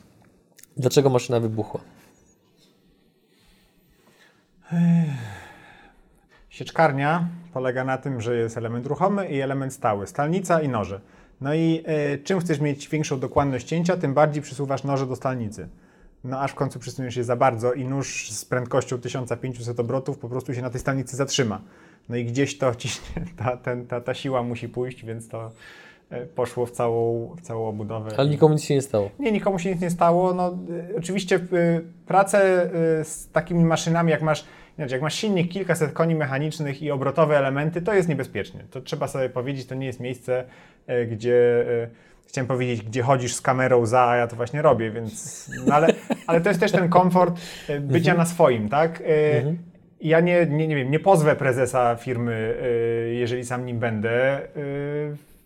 [0.77, 1.81] dlaczego maszyna wybuchła?
[6.49, 11.01] Sieczkarnia polega na tym, że jest element ruchomy i element stały, stalnica i noże.
[11.41, 15.69] No i e, czym chcesz mieć większą dokładność cięcia, tym bardziej przysuwasz noże do stalnicy.
[16.23, 20.29] No aż w końcu przysuniesz je za bardzo i nóż z prędkością 1500 obrotów po
[20.29, 21.61] prostu się na tej stalnicy zatrzyma.
[22.09, 25.51] No i gdzieś to ciśnie, ta, ten, ta, ta siła musi pójść, więc to
[26.35, 28.11] poszło w całą, w całą obudowę.
[28.17, 29.09] Ale nikomu nic się nie stało.
[29.19, 30.33] Nie, nikomu się nic nie stało.
[30.33, 30.57] No,
[30.91, 32.69] y, oczywiście y, pracę
[33.03, 34.45] z takimi maszynami, jak masz,
[34.77, 38.63] inaczej, jak masz silnik, kilkaset koni mechanicznych i obrotowe elementy, to jest niebezpiecznie.
[38.71, 40.43] To trzeba sobie powiedzieć, to nie jest miejsce,
[41.11, 41.65] gdzie.
[42.27, 45.49] Chciałem powiedzieć, gdzie chodzisz z kamerą za, a ja to właśnie robię, więc.
[45.67, 45.87] No ale,
[46.27, 47.39] ale to jest też ten komfort
[47.79, 49.01] bycia na swoim, tak?
[49.01, 49.55] Y,
[50.01, 52.55] Ja nie, nie, nie wiem, nie pozwę prezesa firmy,
[53.13, 54.41] jeżeli sam nim będę,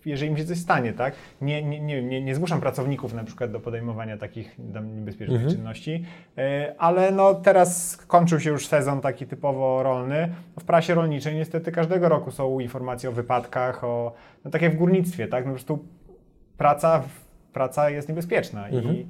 [0.06, 1.14] jeżeli mi się coś stanie, tak?
[1.42, 4.60] Nie, nie, nie, nie, nie zmuszam pracowników na przykład do podejmowania takich
[4.96, 6.06] niebezpiecznych czynności,
[6.38, 6.42] y,
[6.78, 10.30] ale no teraz kończył się już sezon taki typowo rolny.
[10.60, 14.14] W prasie rolniczej niestety każdego roku są informacje o wypadkach, o,
[14.46, 15.46] no tak jak w górnictwie, tak?
[15.46, 15.86] No po prostu
[16.58, 17.04] praca,
[17.54, 19.08] praca jest niebezpieczna i,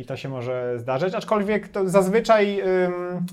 [0.00, 3.26] i to się może zdarzyć, aczkolwiek to zazwyczaj ym,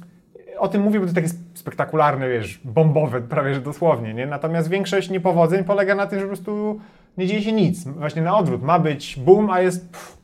[0.61, 4.25] o tym mówię, bo to takie spektakularne, wiesz, bombowe, prawie że dosłownie, nie?
[4.25, 6.79] Natomiast większość niepowodzeń polega na tym, że po prostu
[7.17, 7.83] nie dzieje się nic.
[7.83, 8.63] Właśnie na odwrót.
[8.63, 10.17] Ma być boom, a jest pff.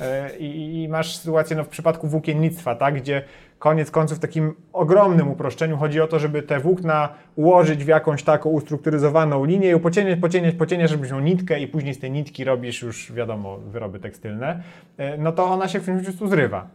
[0.00, 3.22] E, I, I masz sytuację no, w przypadku włókiennictwa, tak, gdzie
[3.58, 8.22] koniec końców w takim ogromnym uproszczeniu chodzi o to, żeby te włókna ułożyć w jakąś
[8.22, 12.44] taką ustrukturyzowaną linię i pocieniać, pocieniać, pocieniać, żebyś miał nitkę i później z tej nitki
[12.44, 14.62] robisz już, wiadomo, wyroby tekstylne,
[14.96, 16.66] e, no to ona się w tym zrywa.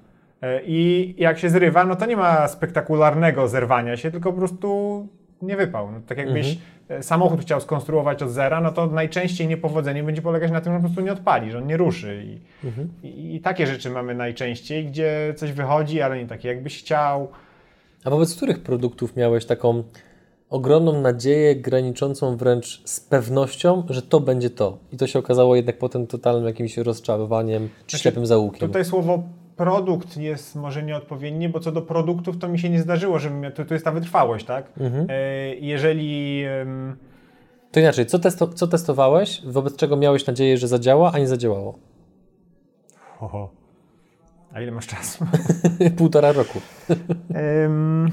[0.44, 5.08] E, I jak się zrywa, no to nie ma spektakularnego zerwania się, tylko po prostu
[5.42, 5.92] nie wypał.
[5.92, 6.58] No, tak jakbyś
[6.90, 10.80] e, samochód chciał skonstruować od zera, no to najczęściej niepowodzenie będzie polegać na tym, że
[10.80, 12.26] po prostu nie odpali, że on nie ruszy.
[12.26, 17.28] I, i, i takie rzeczy mamy najczęściej, gdzie coś wychodzi, ale nie takie jakbyś chciał.
[18.04, 19.84] A wobec których produktów miałeś taką
[20.50, 24.78] ogromną nadzieję, graniczącą wręcz z pewnością, że to będzie to?
[24.92, 28.68] I to się okazało jednak potem totalnym jakimś rozczarowaniem czy Znaczy, ślepym zaułkiem.
[28.68, 29.24] Tutaj słowo
[29.56, 33.66] produkt jest może nieodpowiednie, bo co do produktów to mi się nie zdarzyło, że to,
[33.66, 34.66] to jest ta wytrwałość, tak?
[35.10, 36.44] E, jeżeli...
[37.72, 41.80] To inaczej, co, testo, co testowałeś, wobec czego miałeś nadzieję, że zadziała, a nie zadziałało?
[43.20, 43.50] Oho.
[44.54, 45.26] A ile masz czasu?
[45.98, 46.62] Półtora roku.
[47.66, 48.12] Ym,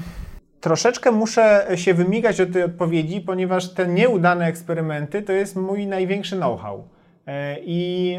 [0.61, 6.35] troszeczkę muszę się wymigać od tej odpowiedzi, ponieważ te nieudane eksperymenty to jest mój największy
[6.35, 6.83] know-how.
[7.27, 8.17] E, I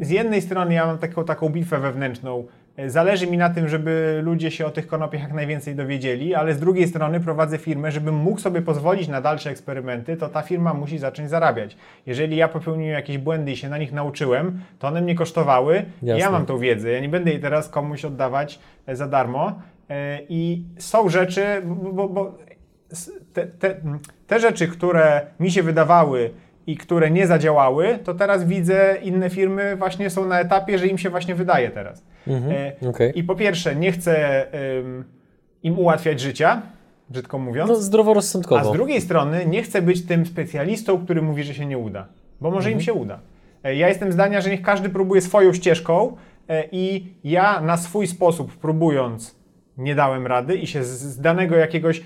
[0.00, 2.46] z jednej strony ja mam taką, taką bitwę wewnętrzną.
[2.76, 6.54] E, Zależy mi na tym, żeby ludzie się o tych konopiach jak najwięcej dowiedzieli, ale
[6.54, 10.74] z drugiej strony prowadzę firmę, żebym mógł sobie pozwolić na dalsze eksperymenty, to ta firma
[10.74, 11.76] musi zacząć zarabiać.
[12.06, 15.84] Jeżeli ja popełniłem jakieś błędy i się na nich nauczyłem, to one mnie kosztowały.
[16.02, 16.32] Ja Jasne.
[16.32, 16.90] mam tą wiedzę.
[16.90, 19.52] Ja nie będę jej teraz komuś oddawać e, za darmo.
[19.90, 22.38] E, I są rzeczy, bo, bo, bo
[23.32, 23.76] te, te,
[24.26, 26.30] te rzeczy, które mi się wydawały
[26.66, 30.98] i które nie zadziałały, to teraz widzę inne firmy właśnie są na etapie, że im
[30.98, 32.02] się właśnie wydaje teraz.
[32.28, 33.18] E, okej.
[33.18, 34.46] I po pierwsze, nie chcę
[35.62, 36.62] im ułatwiać życia,
[37.10, 37.70] brzydko mówiąc.
[37.70, 38.60] No zdroworozsądkowo.
[38.60, 42.06] A z drugiej strony nie chcę być tym specjalistą, który mówi, że się nie uda,
[42.40, 43.18] bo może im się uda.
[43.64, 46.16] E, Ja jestem zdania, że niech każdy próbuje swoją ścieżką
[46.48, 49.34] e, i ja na swój sposób próbując
[49.78, 52.02] nie dałem rady i się z- danego jakiegoś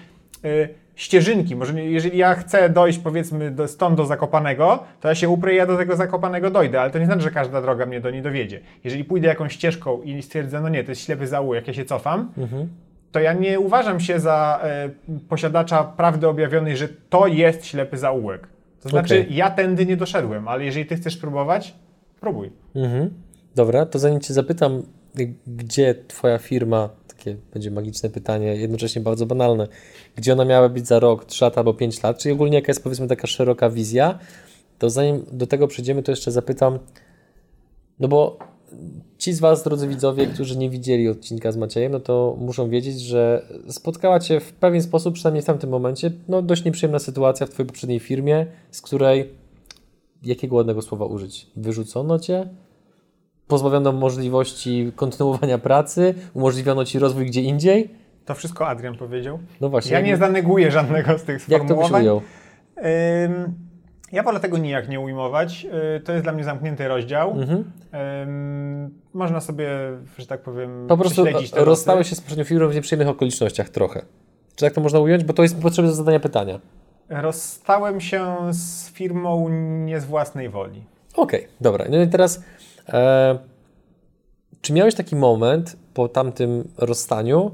[0.94, 5.52] ścieżynki, może jeżeli ja chcę dojść powiedzmy do, stąd do Zakopanego, to ja się uprę
[5.52, 8.10] i ja do tego Zakopanego dojdę, ale to nie znaczy, że każda droga mnie do
[8.10, 8.60] niej dowiedzie.
[8.84, 12.32] Jeżeli pójdę jakąś ścieżką i stwierdzę, no nie, to jest ślepy zaułek, ja się cofam,
[13.12, 14.90] to ja nie uważam się za e,
[15.28, 18.48] posiadacza prawdy objawionej, że to jest ślepy zaułek.
[18.82, 19.36] To znaczy, Okej.
[19.36, 21.74] ja tędy nie doszedłem, ale jeżeli ty chcesz spróbować,
[22.20, 22.50] próbuj.
[22.74, 23.10] Mhm.
[23.54, 24.82] Dobra, to zanim Cię zapytam,
[25.46, 26.88] gdzie Twoja firma,
[27.24, 29.68] takie będzie magiczne pytanie, jednocześnie bardzo banalne,
[30.16, 32.82] gdzie ona miała być za rok, 3 lata albo 5 lat, czyli ogólnie jaka jest
[32.82, 34.18] powiedzmy taka szeroka wizja,
[34.78, 36.78] to zanim do tego przejdziemy, to jeszcze zapytam,
[38.00, 38.38] no bo
[39.18, 43.00] ci z Was, drodzy widzowie, którzy nie widzieli odcinka z Maciejem, no to muszą wiedzieć,
[43.00, 47.50] że spotkała Cię w pewien sposób, przynajmniej w tamtym momencie, no dość nieprzyjemna sytuacja w
[47.50, 49.30] Twojej poprzedniej firmie, z której,
[50.22, 52.48] jakiego ładnego słowa użyć, wyrzucono Cię,
[53.48, 57.90] pozbawiono możliwości kontynuowania pracy, umożliwiono Ci rozwój gdzie indziej.
[58.24, 59.38] To wszystko Adrian powiedział.
[59.60, 59.92] No właśnie.
[59.92, 61.78] Ja nie zaneguję żadnego z tych sformułowań.
[61.78, 62.22] Jak to byś ujął?
[63.26, 63.54] Ym,
[64.12, 65.64] ja wolę tego nijak nie ujmować.
[65.64, 67.30] Yy, to jest dla mnie zamknięty rozdział.
[67.30, 67.64] Mhm.
[69.14, 69.68] Można sobie,
[70.18, 74.02] że tak powiem, Po prostu rozstałeś się z poprzednią firmą w nieprzyjemnych okolicznościach trochę.
[74.56, 75.24] Czy tak to można ująć?
[75.24, 76.60] Bo to jest potrzebne do zadania pytania.
[77.08, 79.48] Rozstałem się z firmą
[79.84, 80.84] nie z własnej woli.
[81.16, 81.84] Okej, okay, dobra.
[81.90, 82.42] No i teraz
[82.88, 83.38] e,
[84.60, 87.50] czy miałeś taki moment po tamtym rozstaniu,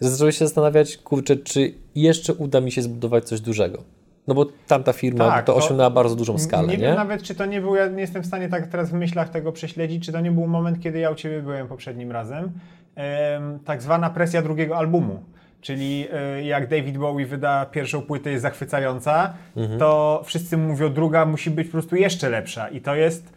[0.00, 3.82] że zacząłeś się zastanawiać, kurczę, czy jeszcze uda mi się zbudować coś dużego?
[4.28, 6.76] No bo tamta firma tak, to osiągnęła to, bardzo dużą skalę, nie?
[6.76, 8.92] Nie wiem nawet, czy to nie był, ja nie jestem w stanie tak teraz w
[8.92, 12.52] myślach tego prześledzić, czy to nie był moment, kiedy ja u Ciebie byłem poprzednim razem.
[12.96, 15.22] Ehm, tak zwana presja drugiego albumu.
[15.60, 19.78] Czyli e, jak David Bowie wyda pierwszą płytę jest zachwycająca, mhm.
[19.78, 22.68] to wszyscy mówią, druga musi być po prostu jeszcze lepsza.
[22.68, 23.32] I to jest,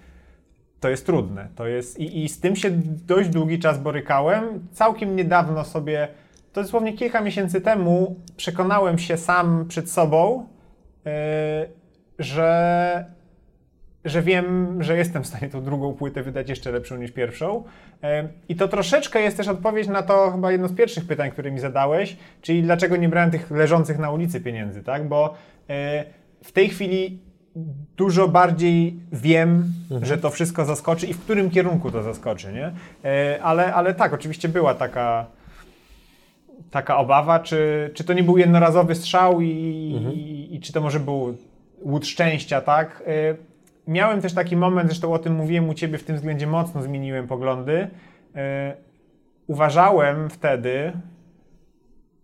[0.80, 1.48] to jest trudne.
[1.56, 2.70] To jest, i, I z tym się
[3.08, 4.68] dość długi czas borykałem.
[4.72, 6.08] Całkiem niedawno sobie,
[6.54, 10.48] to dosłownie kilka miesięcy temu, przekonałem się sam przed sobą,
[11.08, 11.68] E,
[12.20, 13.06] że,
[14.06, 17.64] że wiem, że jestem w stanie tą drugą płytę wydać jeszcze lepszą niż pierwszą.
[18.04, 21.52] E, I to troszeczkę jest też odpowiedź na to chyba jedno z pierwszych pytań, które
[21.52, 25.08] mi zadałeś, czyli dlaczego nie brałem tych leżących na ulicy pieniędzy, tak?
[25.08, 25.34] Bo
[25.70, 26.06] e,
[26.44, 27.20] w tej chwili
[27.98, 30.06] dużo bardziej wiem, mhm.
[30.06, 32.72] że to wszystko zaskoczy i w którym kierunku to zaskoczy, nie?
[33.42, 35.26] Ale, ale tak, oczywiście była taka
[36.72, 40.16] taka obawa, czy, czy to nie był jednorazowy strzał i, mhm.
[40.16, 41.38] i, i czy to może był
[41.82, 43.04] łód szczęścia, tak?
[43.08, 43.38] Y,
[43.88, 47.28] miałem też taki moment, zresztą o tym mówiłem u Ciebie, w tym względzie mocno zmieniłem
[47.28, 47.78] poglądy.
[47.82, 47.88] Y,
[49.48, 50.92] uważałem wtedy,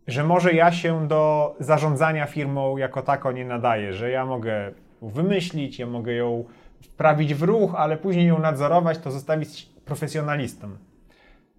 [0.07, 4.71] że może ja się do zarządzania firmą jako tako nie nadaję, że ja mogę
[5.09, 6.43] wymyślić, ja mogę ją
[6.81, 10.77] wprawić w ruch, ale później ją nadzorować, to zostawić profesjonalistom.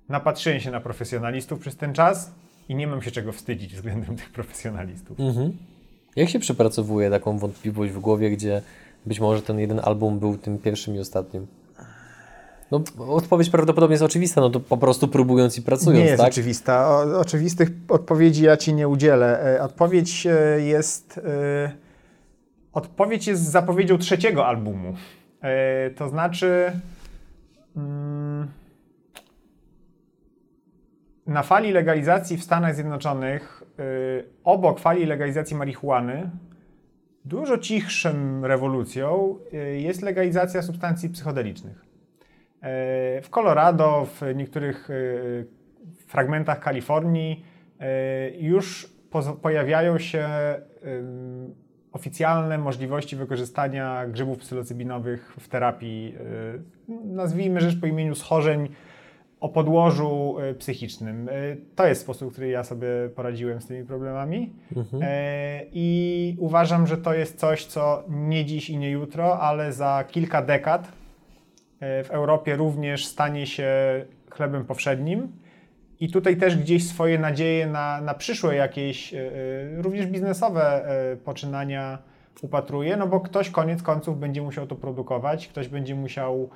[0.08, 2.32] Napatrzyłem się na profesjonalistów przez ten czas
[2.68, 5.20] i nie mam się czego wstydzić względem tych profesjonalistów.
[5.20, 5.56] Mhm.
[6.16, 8.62] Jak się przepracowuje taką wątpliwość w głowie, gdzie
[9.06, 11.46] być może ten jeden album był tym pierwszym i ostatnim?
[12.70, 16.32] No, odpowiedź prawdopodobnie jest oczywista, no to po prostu próbując i pracując, Nie jest tak?
[16.32, 16.88] oczywista.
[16.88, 19.56] O, oczywistych odpowiedzi ja Ci nie udzielę.
[19.56, 21.20] E, odpowiedź e, jest...
[21.24, 21.83] E,
[22.74, 24.94] odpowiedź jest zapowiedzią trzeciego albumu.
[25.96, 26.72] To znaczy...
[27.76, 28.48] Mm,
[31.26, 36.30] na fali legalizacji w Stanach Zjednoczonych, yy, obok fali legalizacji marihuany,
[37.24, 41.76] dużo cichszą rewolucją yy, jest legalizacja substancji psychodelicznych.
[41.76, 44.88] Yy, w Colorado, w niektórych
[46.06, 47.44] fragmentach Kalifornii
[48.38, 48.94] już
[49.42, 50.28] pojawiają się
[51.94, 56.14] oficjalne możliwości wykorzystania grzybów psylocybinowych w terapii,
[56.88, 58.68] y, nazwijmy rzecz po imieniu schorzeń
[59.40, 61.28] o podłożu e, psychicznym.
[61.28, 61.32] E,
[61.76, 64.52] to jest sposób, w który ja sobie poradziłem z tymi problemami.
[64.76, 65.02] Mhm.
[65.06, 70.04] E, I uważam, że to jest coś, co nie dziś i nie jutro, ale za
[70.08, 70.92] kilka dekad
[71.80, 73.70] w Europie również stanie się
[74.30, 75.32] chlebem powszednim.
[76.00, 79.14] I tutaj też gdzieś swoje nadzieje na, na przyszłe jakieś
[79.76, 80.88] również biznesowe
[81.24, 81.98] poczynania
[82.42, 86.48] upatruję, no bo ktoś koniec końców będzie musiał to produkować, ktoś będzie musiał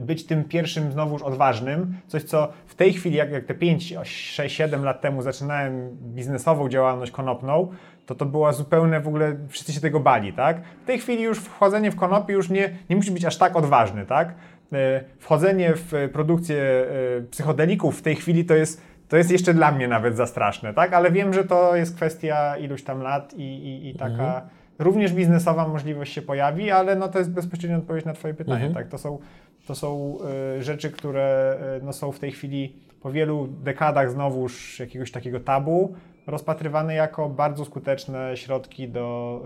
[0.00, 1.94] być tym pierwszym znowuż odważnym.
[2.06, 6.68] Coś, co w tej chwili, jak, jak te 5, 6, 7 lat temu zaczynałem biznesową
[6.68, 7.68] działalność konopną,
[8.06, 10.62] to to była zupełne w ogóle, wszyscy się tego bali, tak?
[10.82, 14.06] W tej chwili już wchodzenie w konopie już nie, nie musi być aż tak odważny,
[14.06, 14.34] tak?
[14.72, 16.86] Y, wchodzenie w produkcję
[17.18, 20.74] y, psychodelików w tej chwili to jest, to jest jeszcze dla mnie nawet za straszne,
[20.74, 20.92] tak?
[20.92, 24.48] Ale wiem, że to jest kwestia iluś tam lat i, i, i taka mhm.
[24.78, 28.74] również biznesowa możliwość się pojawi, ale no to jest bezpośrednia odpowiedź na Twoje pytanie, mhm.
[28.74, 28.88] tak?
[28.88, 29.18] To są
[29.66, 30.18] to są
[30.60, 35.94] rzeczy, które no, są w tej chwili po wielu dekadach znowuż jakiegoś takiego tabu
[36.26, 39.42] rozpatrywane jako bardzo skuteczne środki do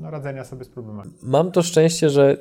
[0.00, 1.10] no, radzenia sobie z problemami.
[1.22, 2.36] Mam to szczęście, że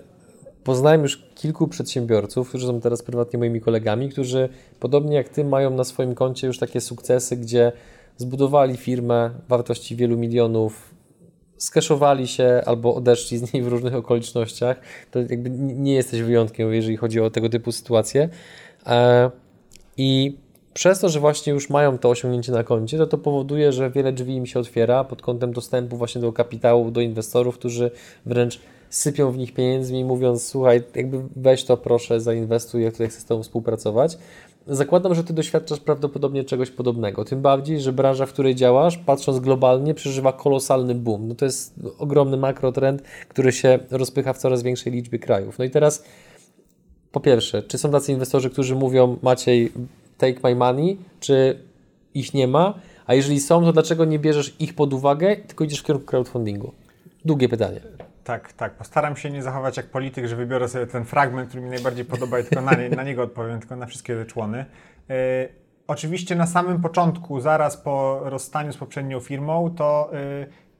[0.65, 4.49] poznałem już kilku przedsiębiorców, którzy są teraz prywatnie moimi kolegami, którzy
[4.79, 7.71] podobnie jak ty mają na swoim koncie już takie sukcesy, gdzie
[8.17, 10.95] zbudowali firmę wartości wielu milionów,
[11.57, 14.79] skeszowali się albo odeszli z niej w różnych okolicznościach.
[15.11, 18.29] To jakby nie jesteś wyjątkiem, jeżeli chodzi o tego typu sytuacje.
[18.85, 19.31] E,
[19.97, 20.37] I
[20.73, 24.13] przez to, że właśnie już mają to osiągnięcie na koncie, to to powoduje, że wiele
[24.13, 27.91] drzwi im się otwiera pod kątem dostępu właśnie do kapitału, do inwestorów, którzy
[28.25, 33.21] wręcz sypią w nich pieniędzmi, mówiąc, słuchaj, jakby weź to proszę, zainwestuj, ja tutaj chcę
[33.21, 34.17] z Tobą współpracować.
[34.67, 37.25] Zakładam, że Ty doświadczasz prawdopodobnie czegoś podobnego.
[37.25, 41.27] Tym bardziej, że branża, w której działasz, patrząc globalnie, przeżywa kolosalny boom.
[41.27, 45.59] No to jest ogromny makrotrend, który się rozpycha w coraz większej liczbie krajów.
[45.59, 46.03] No i teraz
[47.11, 49.71] po pierwsze, czy są tacy inwestorzy, którzy mówią Maciej,
[50.17, 51.59] take my money, czy
[52.13, 52.79] ich nie ma?
[53.05, 56.71] A jeżeli są, to dlaczego nie bierzesz ich pod uwagę, tylko idziesz w kierunku crowdfundingu?
[57.25, 57.94] Długie pytanie.
[58.25, 58.73] Tak, tak.
[58.73, 62.39] Postaram się nie zachować jak polityk, że wybiorę sobie ten fragment, który mi najbardziej podoba
[62.39, 64.65] i tylko na, nie, na niego odpowiem, tylko na wszystkie człony.
[65.09, 65.15] Yy,
[65.87, 70.11] oczywiście na samym początku, zaraz po rozstaniu z poprzednią firmą, to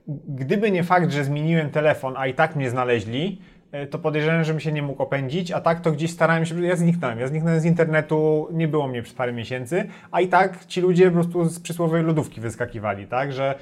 [0.08, 4.44] yy, gdyby nie fakt, że zmieniłem telefon, a i tak mnie znaleźli, yy, to podejrzewam,
[4.44, 7.60] żebym się nie mógł opędzić, a tak to gdzieś starałem się, ja zniknąłem, ja zniknąłem
[7.60, 11.44] z internetu, nie było mnie przez parę miesięcy, a i tak ci ludzie po prostu
[11.44, 13.54] z przysłowej lodówki wyskakiwali, tak, że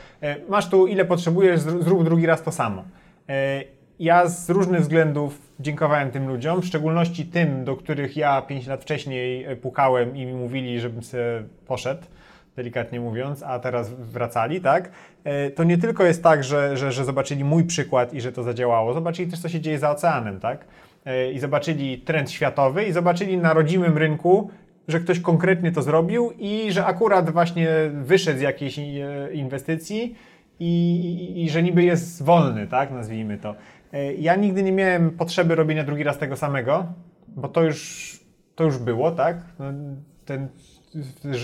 [0.48, 2.84] masz tu ile potrzebujesz, zrób drugi raz to samo.
[3.98, 8.82] Ja z różnych względów dziękowałem tym ludziom, w szczególności tym, do których ja 5 lat
[8.82, 12.02] wcześniej e, pukałem i mi mówili, żebym sobie poszedł,
[12.56, 14.90] delikatnie mówiąc, a teraz wracali, tak?
[15.24, 18.42] E, to nie tylko jest tak, że, że, że zobaczyli mój przykład i że to
[18.42, 20.64] zadziałało, zobaczyli też, co się dzieje za oceanem, tak?
[21.04, 24.50] E, I zobaczyli trend światowy i zobaczyli na rodzimym rynku,
[24.88, 28.80] że ktoś konkretnie to zrobił i że akurat właśnie wyszedł z jakiejś
[29.32, 30.14] inwestycji
[30.60, 32.90] i, i, i że niby jest wolny, tak?
[32.90, 33.54] Nazwijmy to.
[33.92, 36.86] E, ja nigdy nie miałem potrzeby robienia drugi raz tego samego,
[37.28, 38.20] bo to już,
[38.54, 39.36] to już było, tak?
[39.58, 39.64] No,
[40.24, 40.48] ten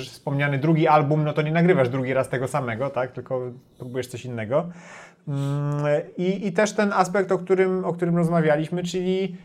[0.05, 3.13] wspomniany drugi album, no to nie nagrywasz drugi raz tego samego, tak?
[3.13, 3.41] Tylko
[3.79, 4.69] próbujesz coś innego.
[5.29, 5.39] Mm,
[6.17, 9.37] I, I też ten aspekt, o którym, o którym rozmawialiśmy, czyli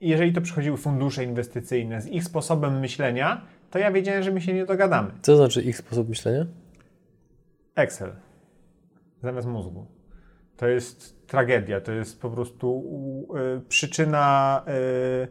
[0.00, 4.52] jeżeli to przychodziły fundusze inwestycyjne z ich sposobem myślenia, to ja wiedziałem, że my się
[4.52, 5.10] nie dogadamy.
[5.22, 6.46] Co znaczy ich sposób myślenia?
[7.74, 8.12] Excel.
[9.22, 9.86] Zamiast mózgu.
[10.56, 12.84] To jest tragedia, to jest po prostu
[13.56, 15.28] y, przyczyna y,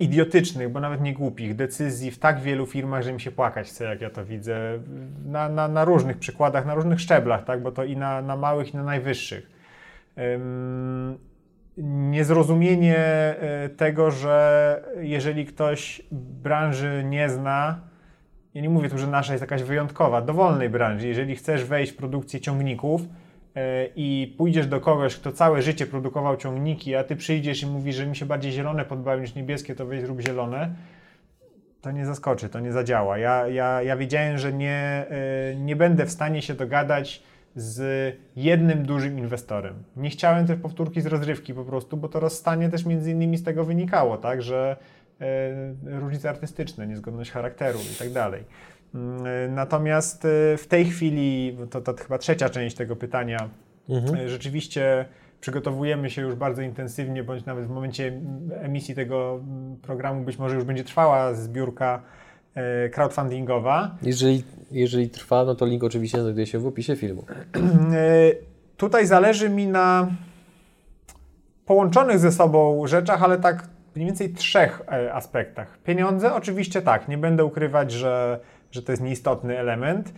[0.00, 3.84] idiotycznych, bo nawet nie głupich decyzji w tak wielu firmach, że mi się płakać chce,
[3.84, 4.78] jak ja to widzę,
[5.24, 7.62] na, na, na różnych przykładach, na różnych szczeblach, tak?
[7.62, 9.50] bo to i na, na małych, i na najwyższych.
[10.18, 11.18] Ym,
[12.10, 13.34] niezrozumienie
[13.66, 17.80] y, tego, że jeżeli ktoś branży nie zna,
[18.54, 21.96] ja nie mówię tu, że nasza jest jakaś wyjątkowa, dowolnej branży, jeżeli chcesz wejść w
[21.96, 23.02] produkcję ciągników,
[23.54, 27.96] E, i pójdziesz do kogoś, kto całe życie produkował ciągniki, a ty przyjdziesz i mówisz,
[27.96, 30.74] że mi się bardziej zielone podobają niż niebieskie, to weź zrób zielone,
[31.80, 33.18] to nie zaskoczy, to nie zadziała.
[33.18, 37.22] Ja, ja, ja wiedziałem, że nie, e, nie będę w stanie się dogadać
[37.56, 39.74] z jednym dużym inwestorem.
[39.96, 43.42] Nie chciałem też powtórki z rozrywki po prostu, bo to rozstanie też między innymi z
[43.42, 44.76] tego wynikało, tak, że
[45.84, 48.44] różnice artystyczne, niezgodność charakteru i tak dalej.
[48.94, 53.48] Mm, natomiast y, w tej chwili, to, to chyba trzecia część tego pytania,
[53.88, 54.28] mhm.
[54.28, 55.04] Rzeczywiście
[55.40, 60.54] przygotowujemy się już bardzo intensywnie, bądź nawet w momencie emisji tego mm, programu być może
[60.54, 62.02] już będzie trwała zbiórka
[62.92, 63.96] crowdfundingowa.
[64.02, 67.24] Jeżeli, jeżeli trwa, no to link oczywiście znajduje się w opisie filmu.
[68.76, 70.08] Tutaj zależy mi na
[71.66, 75.78] połączonych ze sobą rzeczach, ale tak mniej więcej trzech e, aspektach.
[75.78, 78.40] Pieniądze, oczywiście tak, nie będę ukrywać, że
[78.74, 80.12] że to jest nieistotny element.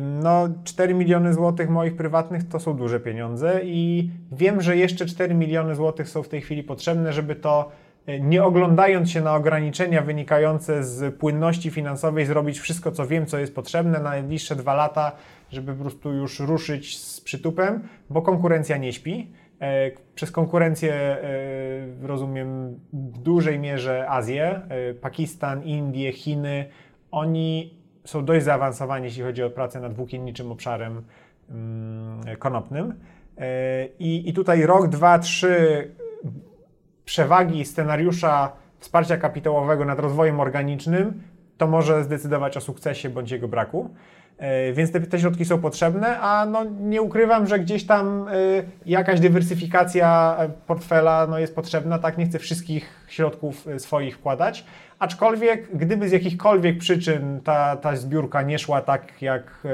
[0.00, 5.34] No, 4 miliony złotych moich prywatnych to są duże pieniądze i wiem, że jeszcze 4
[5.34, 7.70] miliony złotych są w tej chwili potrzebne, żeby to
[8.06, 13.38] e, nie oglądając się na ograniczenia wynikające z płynności finansowej, zrobić wszystko, co wiem, co
[13.38, 15.12] jest potrzebne na najbliższe dwa lata,
[15.50, 19.32] żeby po prostu już ruszyć z przytupem, bo konkurencja nie śpi.
[19.60, 21.18] E, przez konkurencję e,
[22.02, 24.60] rozumiem w dużej mierze Azję,
[25.00, 26.68] Pakistan, Indie, Chiny,
[27.10, 31.02] oni są dość zaawansowani, jeśli chodzi o pracę nad włókienniczym obszarem
[31.50, 32.94] mm, konopnym.
[33.38, 35.90] E, I, I tutaj rok, dwa, trzy
[37.04, 41.22] przewagi scenariusza wsparcia kapitałowego nad rozwojem organicznym
[41.58, 43.90] to może zdecydować o sukcesie bądź jego braku.
[44.40, 48.64] E, więc te, te, środki są potrzebne, a no, nie ukrywam, że gdzieś tam y,
[48.86, 50.36] jakaś dywersyfikacja
[50.66, 51.98] portfela no, jest potrzebna.
[51.98, 54.64] Tak, nie chcę wszystkich środków swoich wkładać,
[55.00, 59.68] Aczkolwiek, gdyby z jakichkolwiek przyczyn ta, ta zbiórka nie szła tak, jak e,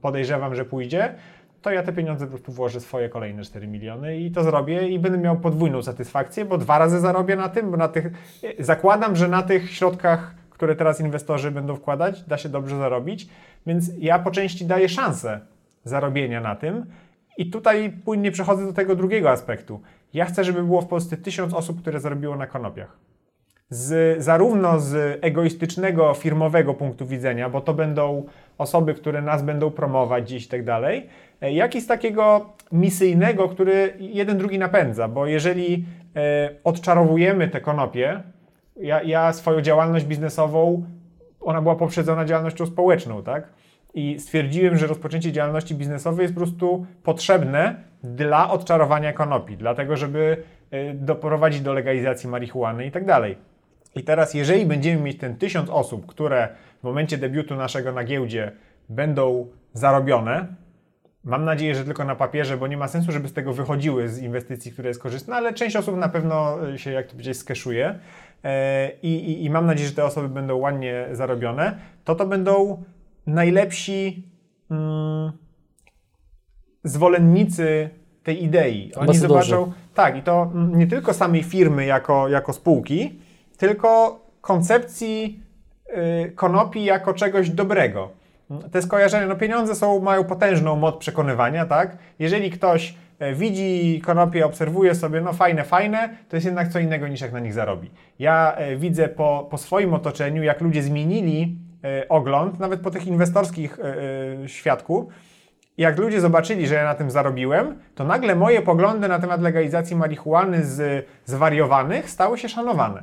[0.00, 1.14] podejrzewam, że pójdzie,
[1.62, 4.98] to ja te pieniądze po prostu włożę swoje kolejne 4 miliony i to zrobię i
[4.98, 9.16] będę miał podwójną satysfakcję, bo dwa razy zarobię na tym, bo na tych, e, zakładam,
[9.16, 13.28] że na tych środkach, które teraz inwestorzy będą wkładać, da się dobrze zarobić,
[13.66, 15.40] więc ja po części daję szansę
[15.84, 16.86] zarobienia na tym
[17.38, 19.80] I tutaj płynnie przechodzę do tego drugiego aspektu.
[20.14, 22.96] Ja chcę, żeby było w Polsce tysiąc osób, które zarobiło na konopiach.
[23.70, 28.26] Z, zarówno z egoistycznego, firmowego punktu widzenia, bo to będą
[28.58, 31.06] osoby, które nas będą promować gdzieś i tak dalej,
[31.40, 35.84] e, jak i z takiego misyjnego, który jeden drugi napędza, bo jeżeli
[36.16, 38.22] e, odczarowujemy te konopie,
[38.76, 40.84] ja, ja swoją działalność biznesową,
[41.46, 43.48] ona była poprzedzona działalnością społeczną, tak?
[43.94, 50.42] I stwierdziłem, że rozpoczęcie działalności biznesowej jest po prostu potrzebne dla odczarowania konopi, dlatego żeby
[50.72, 53.38] y, doprowadzić do legalizacji marihuany i tak dalej.
[53.94, 56.48] I teraz, jeżeli będziemy mieć ten tysiąc osób, które
[56.80, 58.52] w momencie debiutu naszego na giełdzie
[58.88, 60.46] będą zarobione,
[61.24, 64.22] mam nadzieję, że tylko na papierze, bo nie ma sensu, żeby z tego wychodziły z
[64.22, 67.98] inwestycji, które jest korzystna, ale część osób na pewno się, jak to powiedzieć, skeszuje
[69.02, 72.82] i, i, i mam nadzieję, że te osoby będą ładnie zarobione, to to będą
[73.26, 74.28] najlepsi
[74.70, 75.32] mm,
[76.84, 77.90] zwolennicy
[78.22, 78.92] tej idei.
[78.94, 83.20] Oni zobaczą, tak, i to nie tylko samej firmy jako, jako spółki,
[83.56, 85.42] tylko koncepcji
[86.26, 88.10] y, konopi jako czegoś dobrego.
[88.72, 91.98] Te skojarzenia, no pieniądze są, mają potężną moc przekonywania, tak?
[92.18, 92.94] Jeżeli ktoś e,
[93.34, 97.40] widzi konopie, obserwuje sobie, no fajne, fajne, to jest jednak co innego niż jak na
[97.40, 97.90] nich zarobi.
[98.18, 103.06] Ja e, widzę po, po swoim otoczeniu, jak ludzie zmienili e, ogląd, nawet po tych
[103.06, 103.78] inwestorskich
[104.46, 105.08] świadku,
[105.78, 109.96] jak ludzie zobaczyli, że ja na tym zarobiłem, to nagle moje poglądy na temat legalizacji
[109.96, 113.02] marihuany z zwariowanych stały się szanowane.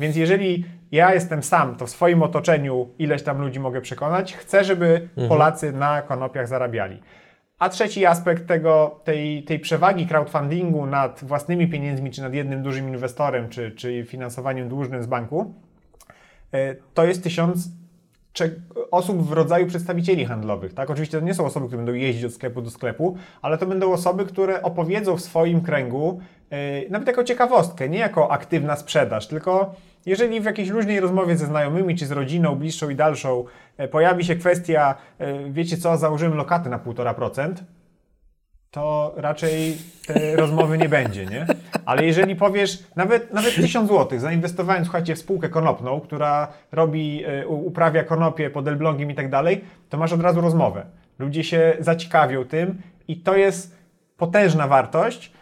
[0.00, 4.64] Więc jeżeli ja jestem sam, to w swoim otoczeniu ileś tam ludzi mogę przekonać, chcę,
[4.64, 5.28] żeby mhm.
[5.28, 7.00] Polacy na konopiach zarabiali.
[7.58, 12.88] A trzeci aspekt tego, tej, tej przewagi crowdfundingu nad własnymi pieniędzmi, czy nad jednym dużym
[12.88, 15.54] inwestorem, czy, czy finansowaniem dłużnym z banku,
[16.52, 17.68] e, to jest tysiąc
[18.90, 20.74] osób w rodzaju przedstawicieli handlowych.
[20.74, 20.90] Tak?
[20.90, 23.92] Oczywiście to nie są osoby, które będą jeździć od sklepu do sklepu, ale to będą
[23.92, 26.58] osoby, które opowiedzą w swoim kręgu, yy,
[26.90, 29.74] nawet jako ciekawostkę, nie jako aktywna sprzedaż, tylko
[30.08, 33.44] jeżeli w jakiejś luźnej rozmowie ze znajomymi, czy z rodziną, bliższą i dalszą,
[33.78, 37.54] yy, pojawi się kwestia, yy, wiecie co, założymy lokaty na 1,5%,
[38.70, 41.46] to raczej tej rozmowy nie będzie, nie?
[41.84, 47.46] Ale jeżeli powiesz nawet, nawet 1000 zł, zainwestowałem, słuchajcie, w spółkę konopną, która robi, e,
[47.46, 50.86] uprawia konopie pod Elblągiem i tak dalej, to masz od razu rozmowę.
[51.18, 53.78] Ludzie się zaciekawią tym i to jest
[54.16, 55.37] potężna wartość e,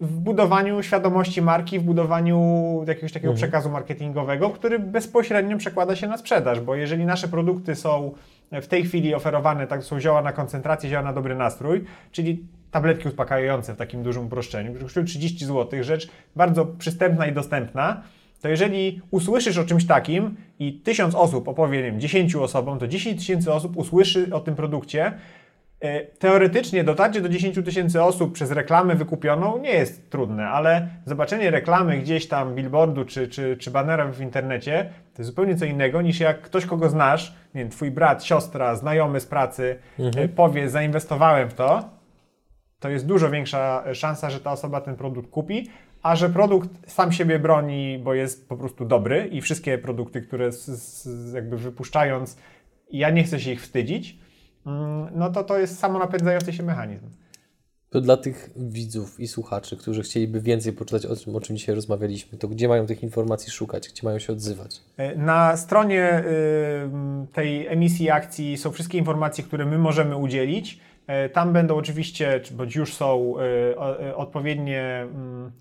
[0.00, 2.38] w budowaniu świadomości marki, w budowaniu
[2.86, 3.36] jakiegoś takiego mhm.
[3.36, 8.12] przekazu marketingowego, który bezpośrednio przekłada się na sprzedaż, bo jeżeli nasze produkty są
[8.52, 13.08] w tej chwili oferowane tak są zioła na koncentrację, zioła na dobry nastrój, czyli tabletki
[13.08, 18.02] uspokajające w takim dużym uproszczeniu, które kosztują 30 zł, rzecz bardzo przystępna i dostępna,
[18.40, 22.88] to jeżeli usłyszysz o czymś takim i tysiąc osób opowie, nie wiem, 10 osobom, to
[22.88, 25.12] 10 tysięcy osób usłyszy o tym produkcie,
[26.18, 31.98] teoretycznie dotarcie do 10 tysięcy osób przez reklamę wykupioną nie jest trudne, ale zobaczenie reklamy
[31.98, 36.20] gdzieś tam, billboardu czy, czy, czy banera w internecie to jest zupełnie co innego niż
[36.20, 40.24] jak ktoś, kogo znasz, nie wiem, twój brat, siostra, znajomy z pracy mhm.
[40.24, 41.88] E, powie, zainwestowałem w to,
[42.80, 45.70] to jest dużo większa szansa, że ta osoba ten produkt kupi,
[46.02, 50.52] a że produkt sam siebie broni, bo jest po prostu dobry i wszystkie produkty, które
[50.52, 52.38] z, z, jakby wypuszczając,
[52.92, 54.18] ja nie chcę się ich wstydzić,
[55.14, 57.06] no to to jest samonapędzający się mechanizm.
[57.90, 61.74] To dla tych widzów i słuchaczy, którzy chcieliby więcej poczytać o tym, o czym dzisiaj
[61.74, 64.80] rozmawialiśmy, to gdzie mają tych informacji szukać, gdzie mają się odzywać?
[64.96, 66.24] E, na stronie
[67.24, 70.80] y, tej emisji akcji są wszystkie informacje, które my możemy udzielić.
[71.06, 73.34] E, tam będą oczywiście, bądź już są
[74.08, 75.52] y, odpowiednie mm,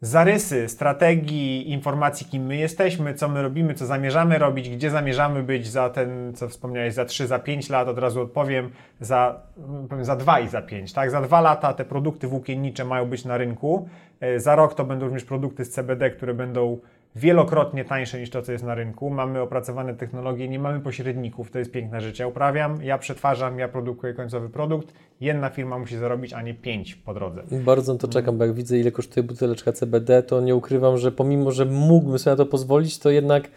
[0.00, 5.66] zarysy strategii, informacji, kim my jesteśmy, co my robimy, co zamierzamy robić, gdzie zamierzamy być
[5.68, 8.70] za ten, co wspomniałeś, za 3, za 5 lat, od razu odpowiem,
[9.00, 9.40] za,
[9.88, 10.92] powiem, za 2 i za 5.
[10.92, 11.10] Tak?
[11.10, 13.88] Za 2 lata te produkty włókiennicze mają być na rynku,
[14.20, 16.78] e, za rok to będą również produkty z CBD, które będą
[17.16, 19.10] wielokrotnie tańsze niż to, co jest na rynku.
[19.10, 22.18] Mamy opracowane technologie, nie mamy pośredników, to jest piękna rzecz.
[22.18, 24.94] Ja uprawiam, ja przetwarzam, ja produkuję końcowy produkt.
[25.20, 27.42] Jedna firma musi zarobić, a nie pięć po drodze.
[27.52, 31.12] Bardzo na to czekam, bo jak widzę, ile kosztuje buteleczka CBD, to nie ukrywam, że
[31.12, 33.50] pomimo, że mógłbym sobie na to pozwolić, to jednak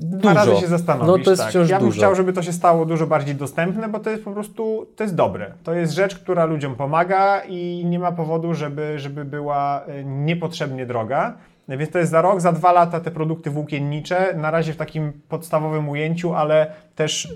[0.00, 0.34] Dużo.
[0.34, 1.06] Razy się zastanowić.
[1.08, 1.50] No to jest tak.
[1.50, 1.98] wciąż ja bym dużo.
[1.98, 5.14] chciał, żeby to się stało dużo bardziej dostępne, bo to jest po prostu, to jest
[5.14, 5.52] dobre.
[5.64, 10.86] To jest rzecz, która ludziom pomaga i nie ma powodu, żeby, żeby była e, niepotrzebnie
[10.86, 11.36] droga.
[11.68, 15.12] Więc to jest za rok, za dwa lata te produkty włókiennicze, na razie w takim
[15.28, 17.28] podstawowym ujęciu, ale też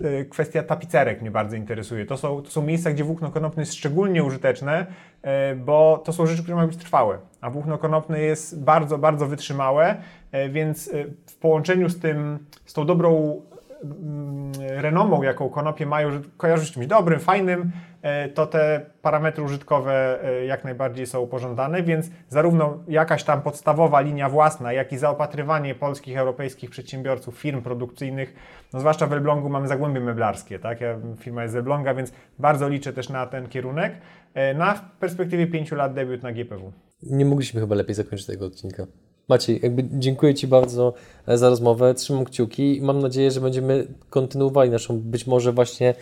[0.00, 2.06] y, kwestia tapicerek mnie bardzo interesuje.
[2.06, 4.86] To są, to są miejsca, gdzie włókno konopne jest szczególnie użyteczne,
[5.52, 9.26] y, bo to są rzeczy, które mają być trwałe, a włókno konopne jest bardzo, bardzo
[9.26, 9.96] wytrzymałe,
[10.34, 10.90] y, więc
[11.26, 13.40] w połączeniu z tym, z tą dobrą
[14.58, 17.70] renomą, jaką konopie mają, że kojarzy się czymś dobrym, fajnym,
[18.02, 24.00] e, to te parametry użytkowe e, jak najbardziej są pożądane, więc zarówno jakaś tam podstawowa
[24.00, 28.34] linia własna, jak i zaopatrywanie polskich, europejskich przedsiębiorców, firm produkcyjnych,
[28.72, 30.80] no zwłaszcza w Elblągu mamy zagłębie meblarskie, tak?
[30.80, 33.92] Ja, firma jest z Elbląga, więc bardzo liczę też na ten kierunek.
[34.34, 36.72] E, Na perspektywie 5 lat debiut na GPW.
[37.02, 38.86] Nie mogliśmy chyba lepiej zakończyć tego odcinka.
[39.28, 40.94] Maciej, jakby dziękuję Ci bardzo
[41.28, 45.94] e, za rozmowę, trzymam kciuki i mam nadzieję, że będziemy kontynuowali naszą być może właśnie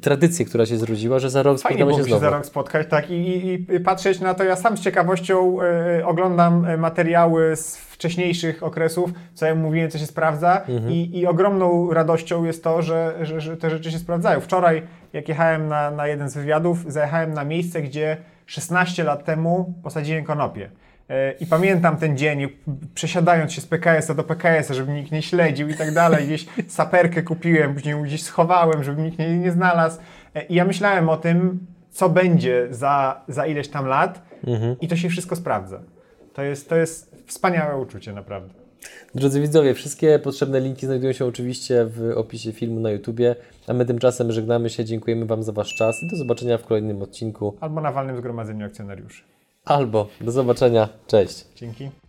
[0.00, 2.20] tradycję, która się zrodziła, że za rok Fajnie spotkamy się znowu.
[2.20, 4.44] za rok spotkać, tak, i, i, i patrzeć na to.
[4.44, 9.98] Ja sam z ciekawością e, oglądam e, materiały z wcześniejszych okresów, co ja mówiłem, co
[9.98, 10.92] się sprawdza Mhm.
[10.92, 14.40] i, i ogromną radością jest to, że, że, że te rzeczy się sprawdzają.
[14.40, 18.16] Wczoraj, jak jechałem na, na jeden z wywiadów, zajechałem na miejsce, gdzie
[18.46, 20.70] 16 lat temu posadziłem konopie.
[21.12, 22.48] E, I pamiętam ten dzień,
[22.94, 26.26] przesiadając się z PKS-a do PKS-a, żeby nikt nie śledził i tak dalej.
[26.26, 30.00] Gdzieś saperkę kupiłem, później gdzieś schowałem, żeby nikt nie, nie znalazł.
[30.34, 34.22] E, I ja myślałem o tym, co będzie za, za ileś tam lat
[34.80, 35.80] i to się wszystko sprawdza.
[36.34, 38.54] To jest, to jest wspaniałe uczucie, naprawdę.
[39.14, 43.36] Drodzy widzowie, wszystkie potrzebne linki znajdują się oczywiście w opisie filmu na YouTubie,
[43.66, 47.02] a my tymczasem żegnamy się, dziękujemy Wam za Wasz czas i do zobaczenia w kolejnym
[47.02, 47.56] odcinku.
[47.60, 49.22] Albo na walnym zgromadzeniu akcjonariuszy.
[49.64, 51.44] Albo do zobaczenia, cześć.
[51.56, 52.01] Dzięki.